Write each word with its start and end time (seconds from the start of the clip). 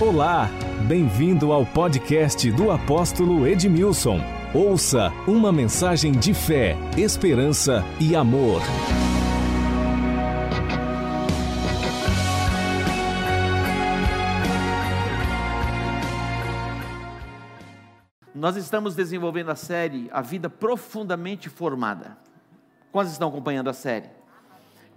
Olá, 0.00 0.48
bem-vindo 0.86 1.50
ao 1.52 1.66
podcast 1.66 2.48
do 2.52 2.70
apóstolo 2.70 3.44
Edmilson. 3.44 4.20
Ouça 4.54 5.10
uma 5.26 5.50
mensagem 5.50 6.12
de 6.12 6.32
fé, 6.32 6.76
esperança 6.96 7.82
e 8.00 8.14
amor. 8.14 8.62
Nós 18.32 18.54
estamos 18.54 18.94
desenvolvendo 18.94 19.50
a 19.50 19.56
série 19.56 20.08
A 20.12 20.22
Vida 20.22 20.48
Profundamente 20.48 21.48
Formada. 21.48 22.16
Quantos 22.92 23.10
estão 23.10 23.30
acompanhando 23.30 23.68
a 23.68 23.72
série? 23.72 24.10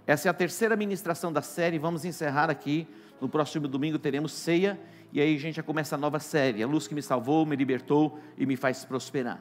Essa 0.06 0.28
é 0.28 0.30
a 0.30 0.34
terceira 0.34 0.76
ministração 0.76 1.32
da 1.32 1.42
série, 1.42 1.76
vamos 1.76 2.04
encerrar 2.04 2.48
aqui. 2.48 2.86
No 3.22 3.28
próximo 3.28 3.68
domingo 3.68 4.00
teremos 4.00 4.32
ceia 4.32 4.80
e 5.12 5.20
aí 5.20 5.36
a 5.36 5.38
gente 5.38 5.54
já 5.54 5.62
começa 5.62 5.94
a 5.94 5.98
nova 5.98 6.18
série, 6.18 6.60
A 6.60 6.66
Luz 6.66 6.88
que 6.88 6.94
me 6.96 7.00
salvou, 7.00 7.46
me 7.46 7.54
libertou 7.54 8.18
e 8.36 8.44
me 8.44 8.56
faz 8.56 8.84
prosperar. 8.84 9.40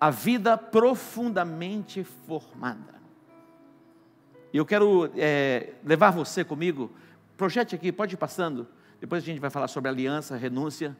A 0.00 0.10
vida 0.10 0.58
profundamente 0.58 2.02
formada. 2.02 2.96
E 4.52 4.56
eu 4.56 4.66
quero 4.66 5.08
é, 5.14 5.74
levar 5.84 6.10
você 6.10 6.42
comigo, 6.42 6.90
projete 7.36 7.76
aqui, 7.76 7.92
pode 7.92 8.14
ir 8.14 8.16
passando, 8.16 8.66
depois 9.00 9.22
a 9.22 9.26
gente 9.26 9.38
vai 9.38 9.50
falar 9.50 9.68
sobre 9.68 9.88
aliança, 9.88 10.36
renúncia. 10.36 10.96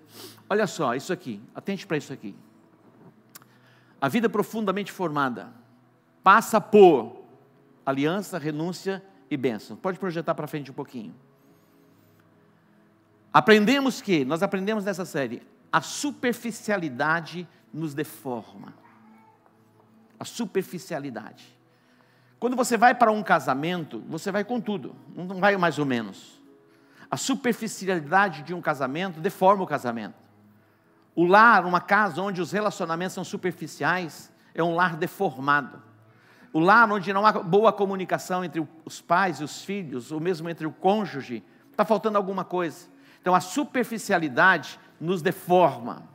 Olha 0.49 0.69
só, 0.69 0.95
isso 0.95 1.13
aqui, 1.13 1.43
atente 1.57 1.89
para 1.89 1.97
isso 1.97 2.13
aqui. 2.13 2.37
A 4.01 4.09
vida 4.09 4.29
profundamente 4.29 4.93
formada 4.93 5.49
passa 6.23 6.61
por 6.61 7.25
aliança, 7.85 8.39
renúncia 8.39 9.03
e 9.29 9.37
bênção. 9.37 9.77
Pode 9.77 9.99
projetar 9.99 10.37
para 10.37 10.47
frente 10.47 10.71
um 10.71 10.75
pouquinho. 10.75 11.13
Aprendemos 13.37 14.01
que, 14.01 14.25
nós 14.25 14.43
aprendemos 14.43 14.83
nessa 14.87 15.05
série, 15.05 15.43
a 15.71 15.83
superficialidade 15.83 17.47
nos 17.71 17.93
deforma. 17.93 18.73
A 20.19 20.25
superficialidade. 20.25 21.55
Quando 22.41 22.57
você 22.57 22.79
vai 22.79 22.95
para 22.95 23.13
um 23.13 23.23
casamento, 23.23 24.03
você 24.09 24.33
vai 24.33 24.43
com 24.43 24.59
tudo, 24.59 24.97
não 25.15 25.39
vai 25.39 25.55
mais 25.59 25.79
ou 25.79 25.85
menos. 25.85 26.41
A 27.11 27.19
superficialidade 27.19 28.43
de 28.43 28.55
um 28.55 28.63
casamento 28.63 29.21
deforma 29.21 29.63
o 29.63 29.67
casamento. 29.67 30.17
O 31.15 31.27
lar, 31.27 31.67
uma 31.67 31.83
casa 31.83 32.23
onde 32.23 32.41
os 32.41 32.53
relacionamentos 32.53 33.13
são 33.13 33.23
superficiais, 33.23 34.33
é 34.55 34.63
um 34.63 34.75
lar 34.75 34.97
deformado. 34.97 35.83
O 36.55 36.59
lar 36.59 36.91
onde 36.91 37.13
não 37.13 37.27
há 37.27 37.33
boa 37.33 37.71
comunicação 37.71 38.43
entre 38.43 38.67
os 38.83 39.03
pais 39.03 39.41
e 39.41 39.45
os 39.45 39.63
filhos, 39.63 40.11
ou 40.11 40.21
mesmo 40.21 40.49
entre 40.49 40.67
o 40.67 40.73
cônjuge, 40.73 41.45
está 41.71 41.85
faltando 41.85 42.17
alguma 42.17 42.43
coisa. 42.43 42.96
Então 43.27 43.35
a 43.35 43.41
superficialidade 43.41 44.79
nos 45.01 45.21
deforma. 45.21 46.09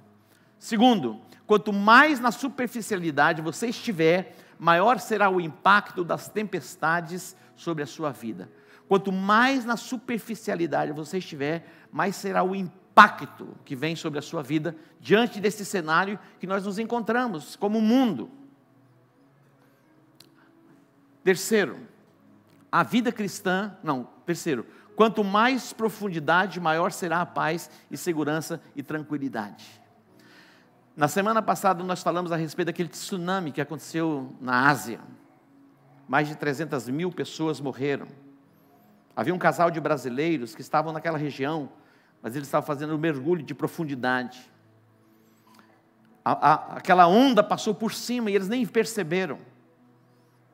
Segundo, 0.57 1.19
quanto 1.45 1.73
mais 1.73 2.21
na 2.21 2.31
superficialidade 2.31 3.41
você 3.41 3.67
estiver, 3.67 4.33
maior 4.57 4.97
será 4.97 5.29
o 5.29 5.41
impacto 5.41 6.05
das 6.05 6.29
tempestades 6.29 7.35
sobre 7.53 7.83
a 7.83 7.85
sua 7.85 8.11
vida. 8.11 8.49
Quanto 8.87 9.11
mais 9.11 9.65
na 9.65 9.75
superficialidade 9.75 10.93
você 10.93 11.17
estiver, 11.17 11.67
mais 11.91 12.15
será 12.15 12.43
o 12.43 12.55
impacto 12.55 13.57
que 13.65 13.75
vem 13.75 13.93
sobre 13.93 14.17
a 14.17 14.21
sua 14.21 14.41
vida 14.41 14.73
diante 14.97 15.41
desse 15.41 15.65
cenário 15.65 16.17
que 16.39 16.47
nós 16.47 16.63
nos 16.63 16.79
encontramos 16.79 17.57
como 17.57 17.81
mundo. 17.81 18.31
Terceiro, 21.25 21.77
a 22.71 22.83
vida 22.83 23.11
cristã, 23.11 23.75
não, 23.83 24.07
terceiro, 24.25 24.65
quanto 25.01 25.23
mais 25.23 25.73
profundidade, 25.73 26.59
maior 26.59 26.91
será 26.91 27.21
a 27.21 27.25
paz 27.25 27.71
e 27.89 27.97
segurança 27.97 28.61
e 28.75 28.83
tranquilidade. 28.83 29.65
Na 30.95 31.07
semana 31.07 31.41
passada 31.41 31.83
nós 31.83 32.03
falamos 32.03 32.31
a 32.31 32.35
respeito 32.35 32.67
daquele 32.67 32.87
tsunami 32.87 33.51
que 33.51 33.59
aconteceu 33.59 34.31
na 34.39 34.69
Ásia. 34.69 34.99
Mais 36.07 36.27
de 36.27 36.35
300 36.35 36.87
mil 36.89 37.11
pessoas 37.11 37.59
morreram. 37.59 38.05
Havia 39.15 39.33
um 39.33 39.39
casal 39.39 39.71
de 39.71 39.81
brasileiros 39.81 40.53
que 40.53 40.61
estavam 40.61 40.93
naquela 40.93 41.17
região, 41.17 41.71
mas 42.21 42.35
eles 42.35 42.47
estavam 42.47 42.67
fazendo 42.67 42.93
um 42.93 42.99
mergulho 42.99 43.41
de 43.41 43.55
profundidade. 43.55 44.51
A, 46.23 46.31
a, 46.31 46.53
aquela 46.77 47.07
onda 47.07 47.41
passou 47.41 47.73
por 47.73 47.91
cima 47.91 48.29
e 48.29 48.35
eles 48.35 48.47
nem 48.47 48.67
perceberam 48.67 49.39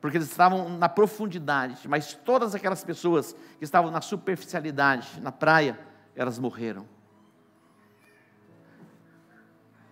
porque 0.00 0.16
eles 0.16 0.30
estavam 0.30 0.68
na 0.78 0.88
profundidade, 0.88 1.88
mas 1.88 2.14
todas 2.14 2.54
aquelas 2.54 2.84
pessoas 2.84 3.34
que 3.58 3.64
estavam 3.64 3.90
na 3.90 4.00
superficialidade, 4.00 5.20
na 5.20 5.32
praia, 5.32 5.78
elas 6.14 6.38
morreram. 6.38 6.86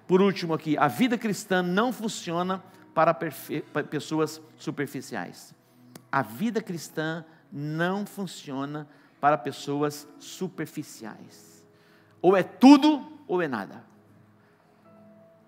Por 0.06 0.22
último 0.22 0.55
aqui, 0.55 0.78
a 0.78 0.87
vida 0.87 1.19
cristã 1.19 1.62
não 1.62 1.93
funciona 1.93 2.62
para 2.95 3.12
pessoas 3.12 4.41
superficiais. 4.56 5.55
A 6.11 6.22
vida 6.22 6.62
cristã 6.62 7.25
não 7.50 8.06
funciona 8.06 8.89
para 9.21 9.37
pessoas 9.37 10.06
superficiais. 10.19 11.66
Ou 12.22 12.37
é 12.37 12.43
tudo 12.43 13.21
ou 13.27 13.43
é 13.43 13.49
nada. 13.49 13.84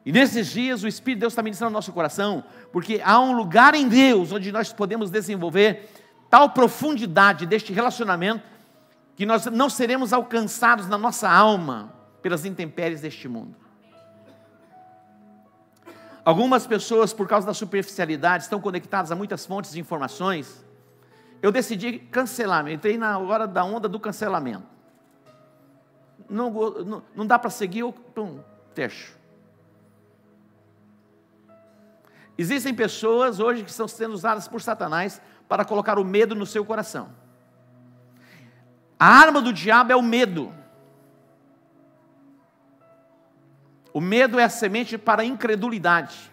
E 0.08 0.12
nesses 0.12 0.46
dias 0.46 0.82
o 0.82 0.88
Espírito 0.88 1.18
de 1.18 1.20
Deus 1.20 1.34
está 1.34 1.42
ministrando 1.42 1.70
no 1.70 1.76
nosso 1.76 1.92
coração, 1.92 2.42
porque 2.72 2.98
há 3.04 3.20
um 3.20 3.32
lugar 3.32 3.74
em 3.74 3.86
Deus 3.86 4.32
onde 4.32 4.50
nós 4.50 4.72
podemos 4.72 5.10
desenvolver 5.10 5.86
tal 6.30 6.48
profundidade 6.48 7.44
deste 7.44 7.74
relacionamento 7.74 8.42
que 9.14 9.26
nós 9.26 9.44
não 9.44 9.68
seremos 9.68 10.14
alcançados 10.14 10.88
na 10.88 10.96
nossa 10.96 11.28
alma 11.28 11.92
pelas 12.22 12.46
intempéries 12.46 13.02
deste 13.02 13.28
mundo. 13.28 13.54
Algumas 16.24 16.66
pessoas, 16.66 17.12
por 17.12 17.28
causa 17.28 17.46
da 17.46 17.52
superficialidade, 17.52 18.44
estão 18.44 18.62
conectadas 18.62 19.12
a 19.12 19.14
muitas 19.14 19.44
fontes 19.44 19.72
de 19.72 19.78
informações. 19.78 20.64
Eu 21.42 21.52
decidi 21.52 21.98
cancelar, 21.98 22.66
entrei 22.66 22.96
na 22.96 23.18
hora 23.18 23.46
da 23.46 23.62
onda 23.62 23.86
do 23.86 24.00
cancelamento. 24.00 24.64
Não, 26.30 26.50
não, 26.50 27.02
não 27.14 27.26
dá 27.26 27.38
para 27.38 27.50
seguir, 27.50 27.80
eu 27.80 27.92
pum, 27.92 28.38
fecho. 28.74 29.17
Existem 32.38 32.72
pessoas 32.72 33.40
hoje 33.40 33.64
que 33.64 33.70
estão 33.70 33.88
sendo 33.88 34.14
usadas 34.14 34.46
por 34.46 34.62
Satanás 34.62 35.20
para 35.48 35.64
colocar 35.64 35.98
o 35.98 36.04
medo 36.04 36.36
no 36.36 36.46
seu 36.46 36.64
coração. 36.64 37.08
A 38.96 39.06
arma 39.06 39.42
do 39.42 39.52
diabo 39.52 39.90
é 39.90 39.96
o 39.96 40.02
medo. 40.02 40.54
O 43.92 44.00
medo 44.00 44.38
é 44.38 44.44
a 44.44 44.48
semente 44.48 44.96
para 44.96 45.22
a 45.22 45.24
incredulidade. 45.24 46.32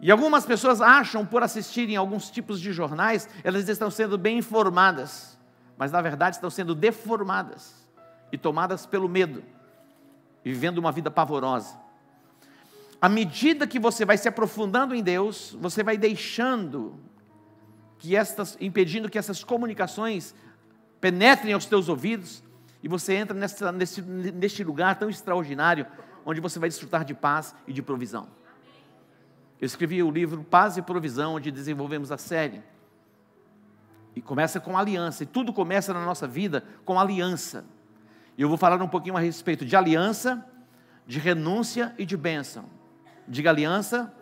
E 0.00 0.10
algumas 0.10 0.46
pessoas 0.46 0.80
acham, 0.80 1.26
por 1.26 1.42
assistirem 1.42 1.96
alguns 1.96 2.30
tipos 2.30 2.60
de 2.60 2.72
jornais, 2.72 3.28
elas 3.44 3.68
estão 3.68 3.90
sendo 3.90 4.16
bem 4.16 4.38
informadas, 4.38 5.38
mas 5.76 5.92
na 5.92 6.00
verdade 6.00 6.36
estão 6.36 6.48
sendo 6.48 6.74
deformadas 6.74 7.86
e 8.32 8.38
tomadas 8.38 8.86
pelo 8.86 9.08
medo, 9.08 9.42
e 10.44 10.52
vivendo 10.52 10.78
uma 10.78 10.92
vida 10.92 11.10
pavorosa 11.10 11.87
à 13.00 13.08
medida 13.08 13.66
que 13.66 13.78
você 13.78 14.04
vai 14.04 14.18
se 14.18 14.28
aprofundando 14.28 14.94
em 14.94 15.02
Deus, 15.02 15.56
você 15.60 15.82
vai 15.82 15.96
deixando 15.96 16.98
que 17.98 18.16
estas, 18.16 18.56
impedindo 18.60 19.08
que 19.08 19.18
essas 19.18 19.42
comunicações 19.42 20.34
penetrem 21.00 21.52
aos 21.52 21.66
teus 21.66 21.88
ouvidos, 21.88 22.42
e 22.82 22.88
você 22.88 23.14
entra 23.14 23.36
nessa, 23.36 23.72
nesse, 23.72 24.02
neste 24.02 24.62
lugar 24.62 24.98
tão 24.98 25.08
extraordinário, 25.08 25.86
onde 26.24 26.40
você 26.40 26.58
vai 26.58 26.68
desfrutar 26.68 27.04
de 27.04 27.14
paz 27.14 27.54
e 27.66 27.72
de 27.72 27.82
provisão. 27.82 28.28
Eu 29.60 29.66
escrevi 29.66 30.02
o 30.02 30.10
livro 30.10 30.44
Paz 30.44 30.76
e 30.76 30.82
Provisão, 30.82 31.34
onde 31.34 31.50
desenvolvemos 31.50 32.12
a 32.12 32.18
série. 32.18 32.62
E 34.14 34.20
começa 34.20 34.60
com 34.60 34.78
aliança, 34.78 35.24
e 35.24 35.26
tudo 35.26 35.52
começa 35.52 35.92
na 35.92 36.04
nossa 36.04 36.28
vida 36.28 36.64
com 36.84 36.98
aliança. 36.98 37.64
E 38.36 38.42
eu 38.42 38.48
vou 38.48 38.56
falar 38.56 38.80
um 38.80 38.88
pouquinho 38.88 39.16
a 39.16 39.20
respeito 39.20 39.64
de 39.64 39.74
aliança, 39.74 40.44
de 41.06 41.18
renúncia 41.18 41.92
e 41.98 42.06
de 42.06 42.16
bênção. 42.16 42.77
Diga 43.28 43.50
aliança, 43.50 44.12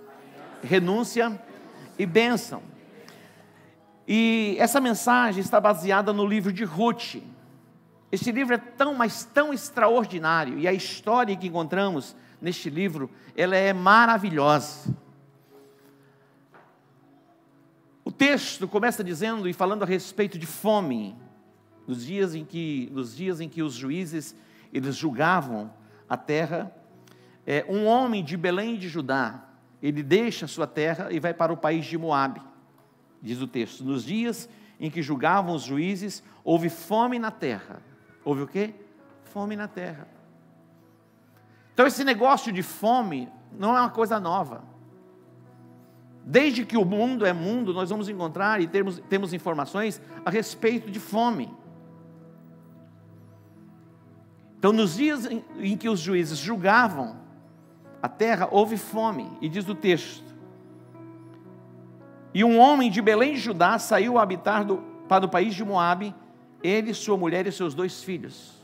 renúncia 0.62 1.40
e 1.98 2.04
bênção. 2.04 2.60
E 4.06 4.56
essa 4.58 4.80
mensagem 4.80 5.40
está 5.40 5.60
baseada 5.60 6.12
no 6.12 6.26
livro 6.26 6.52
de 6.52 6.64
Ruth. 6.64 7.16
Este 8.10 8.32
livro 8.32 8.54
é 8.54 8.58
tão, 8.58 8.94
mas 8.94 9.24
tão 9.24 9.52
extraordinário, 9.52 10.58
e 10.58 10.66
a 10.66 10.72
história 10.72 11.36
que 11.36 11.46
encontramos 11.46 12.16
neste 12.40 12.68
livro, 12.68 13.10
ela 13.36 13.56
é 13.56 13.72
maravilhosa. 13.72 14.94
O 18.04 18.12
texto 18.12 18.68
começa 18.68 19.02
dizendo 19.02 19.48
e 19.48 19.52
falando 19.52 19.82
a 19.82 19.86
respeito 19.86 20.38
de 20.38 20.46
fome, 20.46 21.16
nos 21.86 22.04
dias 22.04 22.34
em 22.34 22.44
que, 22.44 22.88
nos 22.92 23.16
dias 23.16 23.40
em 23.40 23.48
que 23.48 23.62
os 23.62 23.74
juízes 23.74 24.34
eles 24.72 24.96
julgavam 24.96 25.72
a 26.08 26.16
terra 26.16 26.72
é, 27.46 27.64
um 27.68 27.86
homem 27.86 28.24
de 28.24 28.36
Belém 28.36 28.76
de 28.76 28.88
Judá, 28.88 29.44
ele 29.82 30.02
deixa 30.02 30.46
sua 30.46 30.66
terra 30.66 31.12
e 31.12 31.20
vai 31.20 31.32
para 31.32 31.52
o 31.52 31.56
país 31.56 31.84
de 31.86 31.96
Moabe. 31.96 32.42
Diz 33.22 33.40
o 33.40 33.46
texto: 33.46 33.84
Nos 33.84 34.04
dias 34.04 34.48
em 34.80 34.90
que 34.90 35.02
julgavam 35.02 35.54
os 35.54 35.62
juízes, 35.62 36.22
houve 36.42 36.68
fome 36.68 37.18
na 37.18 37.30
terra. 37.30 37.80
Houve 38.24 38.42
o 38.42 38.46
quê? 38.46 38.74
fome 39.36 39.54
na 39.54 39.68
terra. 39.68 40.08
Então, 41.74 41.86
esse 41.86 42.02
negócio 42.02 42.50
de 42.50 42.62
fome 42.62 43.28
não 43.52 43.76
é 43.76 43.80
uma 43.82 43.90
coisa 43.90 44.18
nova. 44.18 44.64
Desde 46.24 46.64
que 46.64 46.74
o 46.74 46.86
mundo 46.86 47.26
é 47.26 47.34
mundo, 47.34 47.74
nós 47.74 47.90
vamos 47.90 48.08
encontrar 48.08 48.62
e 48.62 48.66
temos, 48.66 48.98
temos 49.10 49.34
informações 49.34 50.00
a 50.24 50.30
respeito 50.30 50.90
de 50.90 50.98
fome. 50.98 51.54
Então, 54.58 54.72
nos 54.72 54.96
dias 54.96 55.26
em, 55.26 55.44
em 55.58 55.76
que 55.76 55.90
os 55.90 56.00
juízes 56.00 56.38
julgavam 56.38 57.18
a 58.06 58.08
terra, 58.08 58.48
houve 58.50 58.76
fome, 58.76 59.28
e 59.40 59.48
diz 59.48 59.68
o 59.68 59.74
texto: 59.74 60.24
E 62.32 62.44
um 62.44 62.58
homem 62.58 62.88
de 62.88 63.02
Belém 63.02 63.34
de 63.34 63.40
Judá 63.40 63.78
saiu 63.78 64.16
a 64.16 64.22
habitar 64.22 64.64
do, 64.64 64.78
para 65.08 65.26
o 65.26 65.28
país 65.28 65.54
de 65.54 65.64
Moabe, 65.64 66.14
ele, 66.62 66.94
sua 66.94 67.16
mulher 67.16 67.46
e 67.46 67.52
seus 67.52 67.74
dois 67.74 68.02
filhos. 68.02 68.54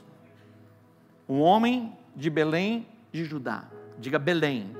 Um 1.29 1.41
homem 1.41 1.93
de 2.15 2.31
Belém 2.31 2.87
de 3.11 3.25
Judá, 3.25 3.65
diga 3.99 4.19
Belém. 4.19 4.77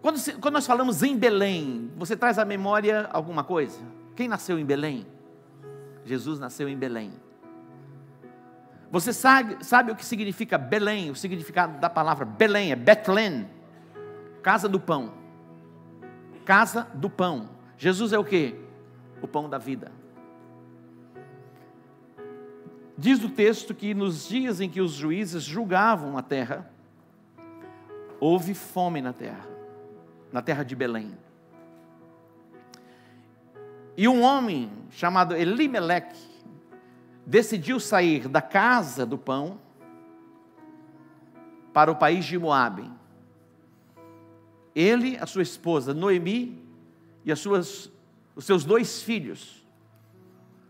Quando, 0.00 0.40
quando 0.40 0.54
nós 0.54 0.66
falamos 0.66 1.02
em 1.02 1.16
Belém, 1.16 1.90
você 1.94 2.16
traz 2.16 2.38
à 2.38 2.44
memória 2.44 3.08
alguma 3.12 3.44
coisa? 3.44 3.80
Quem 4.16 4.28
nasceu 4.28 4.58
em 4.58 4.64
Belém? 4.64 5.06
Jesus 6.06 6.40
nasceu 6.40 6.68
em 6.68 6.76
Belém. 6.76 7.12
Você 8.90 9.12
sabe, 9.12 9.64
sabe 9.64 9.92
o 9.92 9.96
que 9.96 10.04
significa 10.04 10.56
Belém? 10.56 11.10
O 11.10 11.14
significado 11.14 11.78
da 11.78 11.90
palavra 11.90 12.24
Belém 12.24 12.72
é 12.72 12.76
Betlém, 12.76 13.48
casa 14.42 14.68
do 14.68 14.80
pão. 14.80 15.12
Casa 16.44 16.88
do 16.94 17.10
pão. 17.10 17.50
Jesus 17.76 18.12
é 18.12 18.18
o 18.18 18.24
que? 18.24 18.54
O 19.20 19.28
pão 19.28 19.48
da 19.48 19.58
vida. 19.58 19.92
Diz 22.96 23.22
o 23.22 23.28
texto 23.28 23.74
que 23.74 23.94
nos 23.94 24.26
dias 24.26 24.60
em 24.60 24.68
que 24.68 24.80
os 24.80 24.92
juízes 24.92 25.44
julgavam 25.44 26.18
a 26.18 26.22
terra, 26.22 26.68
houve 28.18 28.54
fome 28.54 29.00
na 29.00 29.12
terra, 29.12 29.46
na 30.32 30.42
terra 30.42 30.64
de 30.64 30.74
Belém. 30.74 31.16
E 33.96 34.08
um 34.08 34.22
homem 34.22 34.70
chamado 34.90 35.36
Elimeleque, 35.36 36.18
decidiu 37.28 37.78
sair 37.78 38.26
da 38.26 38.40
casa 38.40 39.04
do 39.04 39.18
pão 39.18 39.60
para 41.74 41.92
o 41.92 41.94
país 41.94 42.24
de 42.24 42.38
Moabe. 42.38 42.90
Ele, 44.74 45.18
a 45.18 45.26
sua 45.26 45.42
esposa 45.42 45.92
Noemi 45.92 46.66
e 47.26 47.30
as 47.30 47.38
suas, 47.38 47.92
os 48.34 48.46
seus 48.46 48.64
dois 48.64 49.02
filhos, 49.02 49.62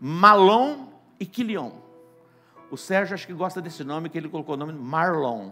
Malom 0.01 0.87
e 1.17 1.25
Quilion. 1.25 1.71
O 2.69 2.75
Sérgio 2.75 3.13
acho 3.13 3.25
que 3.25 3.33
gosta 3.33 3.61
desse 3.61 3.85
nome, 3.85 4.09
que 4.09 4.17
ele 4.17 4.27
colocou 4.27 4.55
o 4.55 4.57
nome 4.57 4.73
Marlon. 4.73 5.51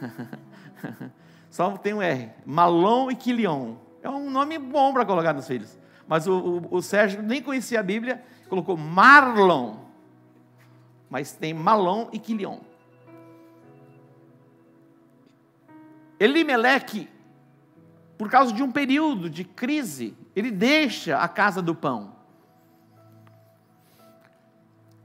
Só 1.50 1.76
tem 1.76 1.94
um 1.94 2.00
R. 2.00 2.30
Malom 2.44 3.10
e 3.10 3.16
Quilion. 3.16 3.74
É 4.00 4.08
um 4.08 4.30
nome 4.30 4.56
bom 4.56 4.92
para 4.92 5.04
colocar 5.04 5.32
nos 5.32 5.48
filhos. 5.48 5.76
Mas 6.06 6.28
o, 6.28 6.60
o, 6.70 6.76
o 6.76 6.82
Sérgio 6.82 7.20
nem 7.22 7.42
conhecia 7.42 7.80
a 7.80 7.82
Bíblia, 7.82 8.24
colocou 8.48 8.76
Marlon 8.76 9.85
mas 11.08 11.32
tem 11.32 11.54
Malom 11.54 12.08
e 12.12 12.18
Quilion. 12.18 12.58
Elimeleque, 16.18 17.08
por 18.16 18.30
causa 18.30 18.52
de 18.52 18.62
um 18.62 18.72
período 18.72 19.28
de 19.28 19.44
crise, 19.44 20.16
ele 20.34 20.50
deixa 20.50 21.18
a 21.18 21.28
casa 21.28 21.60
do 21.60 21.74
pão 21.74 22.16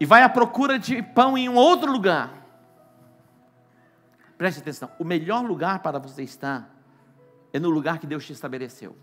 e 0.01 0.06
vai 0.06 0.24
à 0.24 0.30
procura 0.30 0.80
de 0.80 1.00
pão 1.03 1.38
em 1.38 1.48
um 1.48 1.56
outro 1.56 1.92
lugar. 1.92 2.44
Preste 4.36 4.59
atenção: 4.59 4.89
o 4.97 5.04
melhor 5.04 5.45
lugar 5.45 5.80
para 5.80 6.00
você 6.00 6.24
estar 6.24 6.74
é 7.54 7.59
no 7.59 7.69
lugar 7.69 8.00
que 8.00 8.07
Deus 8.07 8.25
te 8.25 8.33
estabeleceu. 8.33 8.97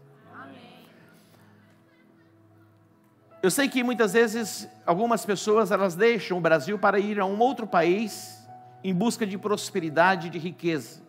Eu 3.40 3.52
sei 3.52 3.68
que 3.68 3.84
muitas 3.84 4.14
vezes 4.14 4.68
algumas 4.84 5.24
pessoas 5.24 5.70
elas 5.70 5.94
deixam 5.94 6.38
o 6.38 6.40
Brasil 6.40 6.76
para 6.76 6.98
ir 6.98 7.20
a 7.20 7.24
um 7.24 7.38
outro 7.38 7.68
país 7.68 8.44
em 8.82 8.92
busca 8.92 9.24
de 9.24 9.38
prosperidade, 9.38 10.28
de 10.28 10.38
riqueza. 10.38 11.02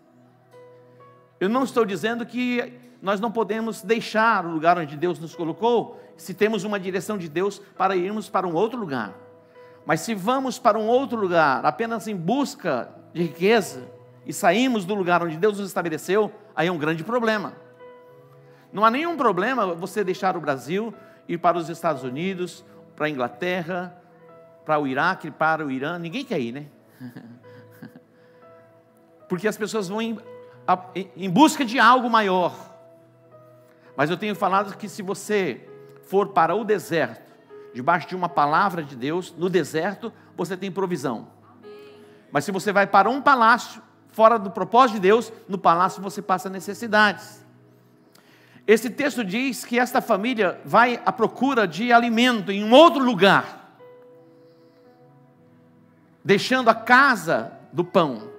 Eu 1.40 1.50
não 1.50 1.64
estou 1.64 1.84
dizendo 1.84 2.24
que 2.28 2.80
nós 3.02 3.20
não 3.20 3.32
podemos 3.32 3.82
deixar 3.82 4.46
o 4.46 4.52
lugar 4.52 4.78
onde 4.78 4.96
Deus 4.96 5.18
nos 5.20 5.34
colocou, 5.34 6.00
se 6.18 6.36
temos 6.36 6.64
uma 6.64 6.80
direção 6.80 7.18
de 7.18 7.28
Deus 7.28 7.60
para 7.76 7.96
irmos 7.96 8.30
para 8.30 8.48
um 8.48 8.54
outro 8.54 8.78
lugar. 8.78 9.16
Mas 9.84 10.02
se 10.02 10.14
vamos 10.14 10.60
para 10.60 10.78
um 10.78 10.86
outro 10.86 11.20
lugar 11.20 11.66
apenas 11.66 12.08
em 12.08 12.16
busca 12.16 12.92
de 13.12 13.24
riqueza 13.24 13.82
e 14.24 14.32
saímos 14.32 14.86
do 14.86 14.94
lugar 14.94 15.24
onde 15.24 15.36
Deus 15.36 15.58
nos 15.58 15.68
estabeleceu, 15.68 16.32
aí 16.56 16.68
é 16.68 16.72
um 16.72 16.78
grande 16.78 17.04
problema. 17.04 17.54
Não 18.72 18.86
há 18.86 18.92
nenhum 18.92 19.18
problema 19.18 19.74
você 19.74 20.04
deixar 20.04 20.38
o 20.38 20.42
Brasil, 20.42 20.94
ir 21.30 21.38
para 21.38 21.58
os 21.60 21.70
Estados 21.70 22.04
Unidos, 22.04 22.66
para 22.96 23.06
a 23.06 23.10
Inglaterra, 23.10 23.96
para 24.66 24.80
o 24.80 24.88
Iraque, 24.88 25.30
para 25.30 25.64
o 25.64 25.70
Irã. 25.70 26.00
Ninguém 26.00 26.26
quer 26.26 26.40
ir, 26.40 26.52
né? 26.52 26.66
Porque 29.30 29.48
as 29.48 29.56
pessoas 29.56 29.88
vão 29.88 30.02
em, 30.02 30.18
em 31.16 31.30
busca 31.30 31.64
de 31.64 31.80
algo 31.80 32.10
maior. 32.10 32.54
Mas 33.96 34.10
eu 34.10 34.18
tenho 34.18 34.36
falado 34.36 34.76
que 34.76 34.90
se 34.90 35.04
você 35.04 35.70
for 36.08 36.30
para 36.30 36.56
o 36.56 36.64
deserto, 36.64 37.32
debaixo 37.74 38.08
de 38.08 38.16
uma 38.16 38.28
palavra 38.28 38.82
de 38.82 38.96
Deus, 38.96 39.32
no 39.38 39.50
deserto, 39.50 40.12
você 40.36 40.58
tem 40.58 40.72
provisão. 40.72 41.28
Mas 42.32 42.44
se 42.44 42.52
você 42.52 42.72
vai 42.72 42.88
para 42.88 43.08
um 43.08 43.22
palácio, 43.22 43.84
fora 44.12 44.40
do 44.40 44.50
propósito 44.50 44.96
de 44.96 45.02
Deus, 45.02 45.32
no 45.48 45.60
palácio 45.60 46.02
você 46.02 46.24
passa 46.24 46.50
necessidades. 46.50 47.46
Esse 48.70 48.88
texto 48.88 49.24
diz 49.24 49.66
que 49.66 49.80
esta 49.80 50.00
família 50.00 50.62
vai 50.64 51.02
à 51.04 51.12
procura 51.12 51.68
de 51.68 51.92
alimento 51.92 52.52
em 52.52 52.64
um 52.64 52.72
outro 52.72 53.04
lugar, 53.04 53.76
deixando 56.24 56.70
a 56.70 56.76
casa 56.76 57.52
do 57.74 57.84
pão. 57.84 58.30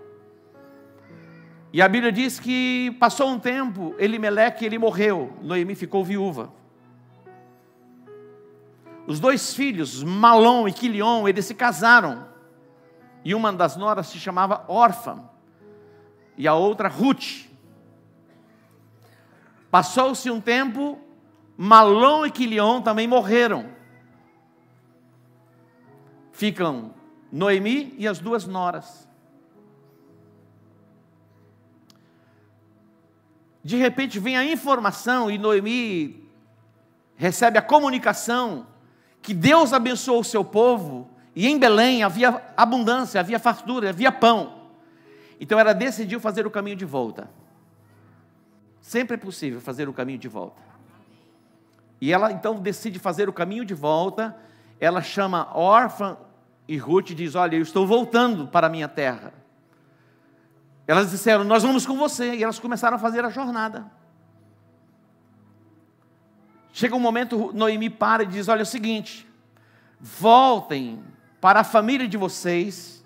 E 1.73 1.83
a 1.83 1.89
Bíblia 1.89 2.13
diz 2.13 2.39
que 2.39 2.97
passou 3.01 3.29
um 3.29 3.41
tempo, 3.41 3.93
Elimeleque, 3.99 4.65
ele 4.65 4.79
morreu, 4.79 5.37
Noemi 5.43 5.75
ficou 5.75 6.05
viúva. 6.05 6.53
Os 9.09 9.19
dois 9.19 9.53
filhos, 9.53 10.05
Malom 10.05 10.69
e 10.69 10.73
Quilion, 10.73 11.27
eles 11.27 11.45
se 11.45 11.57
casaram. 11.57 12.29
E 13.25 13.35
uma 13.35 13.53
das 13.53 13.77
noras 13.77 14.07
se 14.07 14.21
chamava 14.21 14.65
órfã, 14.69 15.25
e 16.39 16.47
a 16.47 16.55
outra 16.55 16.89
Ruth. 16.89 17.50
Passou-se 19.71 20.31
um 20.31 20.41
tempo, 20.41 20.99
Malom 21.57 22.27
e 22.27 22.31
Quilion 22.31 22.83
também 22.83 23.07
morreram. 23.07 23.67
Ficam 26.33 26.95
Noemi 27.31 27.95
e 27.99 28.09
as 28.09 28.19
duas 28.19 28.47
noras. 28.47 29.09
De 33.63 33.77
repente 33.77 34.19
vem 34.19 34.37
a 34.37 34.45
informação 34.45 35.31
e 35.31 35.39
Noemi 35.39 36.29
recebe 37.15 37.59
a 37.59 37.63
comunicação 37.63 38.67
que 39.21 39.35
Deus 39.35 39.75
abençoou 39.75 40.21
o 40.21 40.25
seu 40.25 40.43
povo 40.43 41.09
e 41.37 41.47
em 41.47 41.59
Belém 41.59 42.03
havia 42.03 42.43
abundância, 42.57 43.21
havia 43.21 43.39
fartura, 43.39 43.91
havia 43.91 44.11
pão. 44.11 44.71
Então 45.39 45.59
ela 45.59 45.75
decidiu 45.75 46.19
fazer 46.19 46.47
o 46.47 46.51
caminho 46.51 46.77
de 46.77 46.87
volta. 46.87 47.31
Sempre 48.81 49.15
é 49.15 49.19
possível 49.19 49.61
fazer 49.61 49.89
o 49.89 49.93
caminho 49.93 50.19
de 50.19 50.29
volta. 50.29 50.61
E 52.01 52.13
ela 52.13 52.33
então 52.33 52.59
decide 52.59 52.99
fazer 52.99 53.29
o 53.29 53.33
caminho 53.33 53.65
de 53.65 53.75
volta. 53.75 54.37
Ela 54.81 55.03
chama 55.03 55.49
órfã 55.55 56.17
e 56.67 56.77
Ruth 56.77 57.11
e 57.11 57.15
diz: 57.15 57.35
Olha, 57.35 57.57
eu 57.57 57.63
estou 57.63 57.87
voltando 57.87 58.47
para 58.49 58.67
a 58.67 58.71
minha 58.71 58.89
terra. 58.89 59.35
Elas 60.87 61.11
disseram: 61.11 61.45
Nós 61.45 61.63
vamos 61.63 61.85
com 61.85 61.97
você. 61.97 62.35
E 62.37 62.43
elas 62.43 62.59
começaram 62.59 62.97
a 62.97 62.99
fazer 62.99 63.25
a 63.25 63.29
jornada. 63.29 63.91
Chega 66.73 66.97
um 66.97 67.01
momento, 67.01 67.53
Noemi 67.53 67.91
para 67.91 68.23
e 68.23 68.27
diz: 68.27 68.49
Olha, 68.49 68.61
é 68.61 68.63
o 68.63 68.67
seguinte, 68.67 69.29
voltem 70.01 71.05
para 71.41 71.61
a 71.61 71.65
família 71.65 72.09
de 72.09 72.17
vocês, 72.17 73.05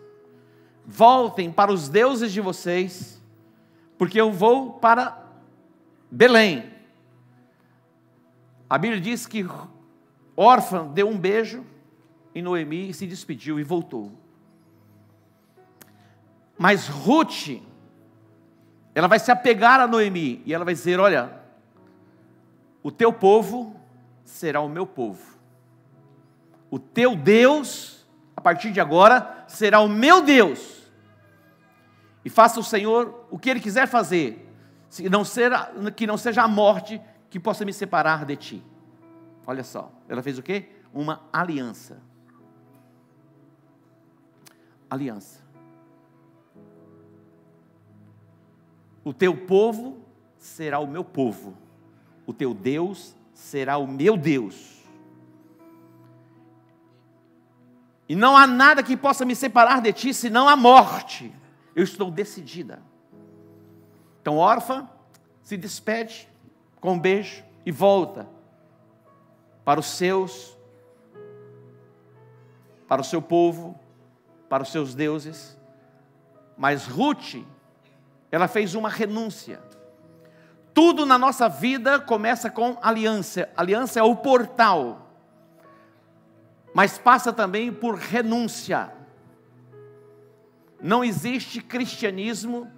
voltem 0.87 1.51
para 1.51 1.73
os 1.73 1.89
deuses 1.89 2.33
de 2.33 2.41
vocês, 2.41 3.21
porque 3.99 4.21
eu 4.21 4.31
vou 4.31 4.75
para 4.75 5.24
Belém. 6.15 6.71
A 8.71 8.79
Bíblia 8.79 9.01
diz 9.01 9.27
que 9.27 9.45
órfã 10.37 10.87
deu 10.87 11.09
um 11.09 11.19
beijo 11.19 11.67
em 12.33 12.41
Noemi 12.41 12.95
se 12.95 13.05
despediu 13.05 13.59
e 13.59 13.65
voltou. 13.65 14.13
Mas 16.57 16.87
Ruth, 16.87 17.61
ela 18.95 19.09
vai 19.09 19.19
se 19.19 19.33
apegar 19.33 19.81
a 19.81 19.89
Noemi 19.89 20.41
e 20.47 20.55
ela 20.55 20.65
vai 20.65 20.73
dizer: 20.73 21.01
Olha, 21.01 21.33
o 22.81 22.93
teu 22.93 23.13
povo 23.13 23.75
será 24.25 24.61
o 24.61 24.69
meu 24.69 24.87
povo, 24.87 25.37
o 26.71 26.79
teu 26.79 27.17
Deus, 27.17 28.07
a 28.37 28.41
partir 28.41 28.71
de 28.71 28.81
agora, 28.81 29.45
será 29.49 29.81
o 29.81 29.89
meu 29.89 30.23
Deus. 30.23 30.85
E 32.25 32.31
faça 32.31 32.61
o 32.61 32.65
Senhor 32.65 33.27
o 33.33 33.39
que 33.39 33.51
Ele 33.51 33.59
quiser 33.59 33.89
fazer, 33.89 34.54
que 35.03 35.09
não, 35.09 35.23
que 35.95 36.07
não 36.07 36.17
seja 36.17 36.43
a 36.43 36.49
morte 36.49 37.01
que 37.29 37.41
possa 37.41 37.65
me 37.65 37.73
separar 37.73 38.25
de 38.25 38.37
ti. 38.37 38.63
Olha 39.47 39.65
só, 39.65 39.91
ela 40.09 40.23
fez 40.23 40.39
o 40.39 40.43
quê? 40.43 40.69
Uma 40.93 41.23
aliança. 41.33 42.01
Aliança. 44.89 45.43
O 49.03 49.13
teu 49.13 49.37
povo 49.37 49.99
será 50.39 50.79
o 50.79 50.87
meu 50.87 51.05
povo, 51.05 51.57
o 52.27 52.33
teu 52.33 52.55
Deus 52.55 53.15
será 53.35 53.77
o 53.77 53.87
meu 53.87 54.17
Deus. 54.17 54.83
E 58.09 58.15
não 58.15 58.37
há 58.37 58.47
nada 58.47 58.83
que 58.83 58.97
possa 58.97 59.25
me 59.25 59.35
separar 59.35 59.81
de 59.81 59.93
ti 59.93 60.15
senão 60.15 60.49
a 60.49 60.57
morte. 60.57 61.35
Eu 61.75 61.83
estou 61.85 62.11
decidida. 62.11 62.83
Então, 64.25 64.39
órfã 64.39 64.89
se 65.43 65.55
despede 65.55 66.27
com 66.81 66.95
um 66.95 66.99
beijo 66.99 67.45
e 67.67 67.71
volta 67.71 68.27
para 69.67 69.79
os 69.79 69.85
seus, 69.85 70.57
para 72.89 73.03
o 73.03 73.05
seu 73.05 73.21
povo, 73.21 73.79
para 74.49 74.63
os 74.63 74.73
seus 74.73 74.95
deuses. 74.95 75.59
Mas 76.57 76.87
Ruth, 76.87 77.45
ela 78.33 78.49
fez 78.49 78.75
uma 78.75 78.89
renúncia. 78.89 79.61
Tudo 80.73 81.05
na 81.05 81.19
nossa 81.19 81.47
vida 81.47 82.01
começa 82.01 82.49
com 82.51 82.79
aliança. 82.81 83.51
Aliança 83.55 84.01
é 84.01 84.03
o 84.03 84.17
portal 84.17 85.05
mas 86.75 86.99
passa 86.99 87.33
também 87.33 87.73
por 87.73 87.95
renúncia. 87.95 88.93
Não 90.83 91.05
existe 91.05 91.63
cristianismo 91.63 92.71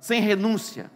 sem 0.00 0.20
renúncia. 0.20 0.90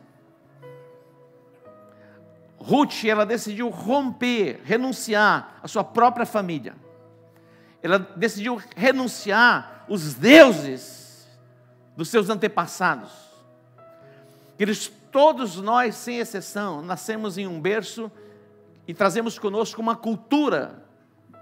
Ruth, 2.59 3.05
ela 3.05 3.27
decidiu 3.27 3.69
romper, 3.69 4.61
renunciar 4.65 5.59
a 5.63 5.67
sua 5.67 5.83
própria 5.83 6.25
família. 6.25 6.77
Ela 7.83 7.99
decidiu 7.99 8.63
renunciar 8.77 9.85
os 9.89 10.15
deuses 10.15 11.29
dos 11.97 12.09
seus 12.09 12.31
antepassados. 12.31 13.11
Eles, 14.59 14.91
todos 15.11 15.57
nós, 15.57 15.97
sem 15.97 16.19
exceção, 16.19 16.83
nascemos 16.83 17.37
em 17.37 17.49
um 17.49 17.61
berço 17.61 18.11
e 18.87 18.95
trazemos 18.95 19.39
conosco 19.39 19.81
uma 19.81 19.97
cultura 19.97 20.85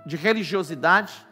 de 0.07 0.17
religiosidade, 0.17 1.27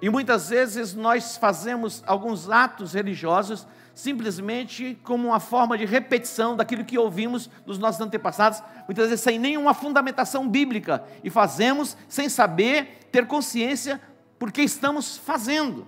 e 0.00 0.10
muitas 0.10 0.48
vezes 0.48 0.94
nós 0.94 1.36
fazemos 1.36 2.02
alguns 2.06 2.50
atos 2.50 2.94
religiosos 2.94 3.66
simplesmente 3.94 4.98
como 5.02 5.28
uma 5.28 5.40
forma 5.40 5.76
de 5.76 5.84
repetição 5.84 6.56
daquilo 6.56 6.84
que 6.84 6.98
ouvimos 6.98 7.48
dos 7.66 7.78
nossos 7.78 8.00
antepassados, 8.00 8.62
muitas 8.86 9.08
vezes 9.08 9.20
sem 9.20 9.38
nenhuma 9.38 9.74
fundamentação 9.74 10.48
bíblica, 10.48 11.04
e 11.22 11.30
fazemos 11.30 11.96
sem 12.08 12.28
saber, 12.28 13.08
ter 13.10 13.26
consciência 13.26 14.00
porque 14.38 14.62
estamos 14.62 15.16
fazendo. 15.16 15.86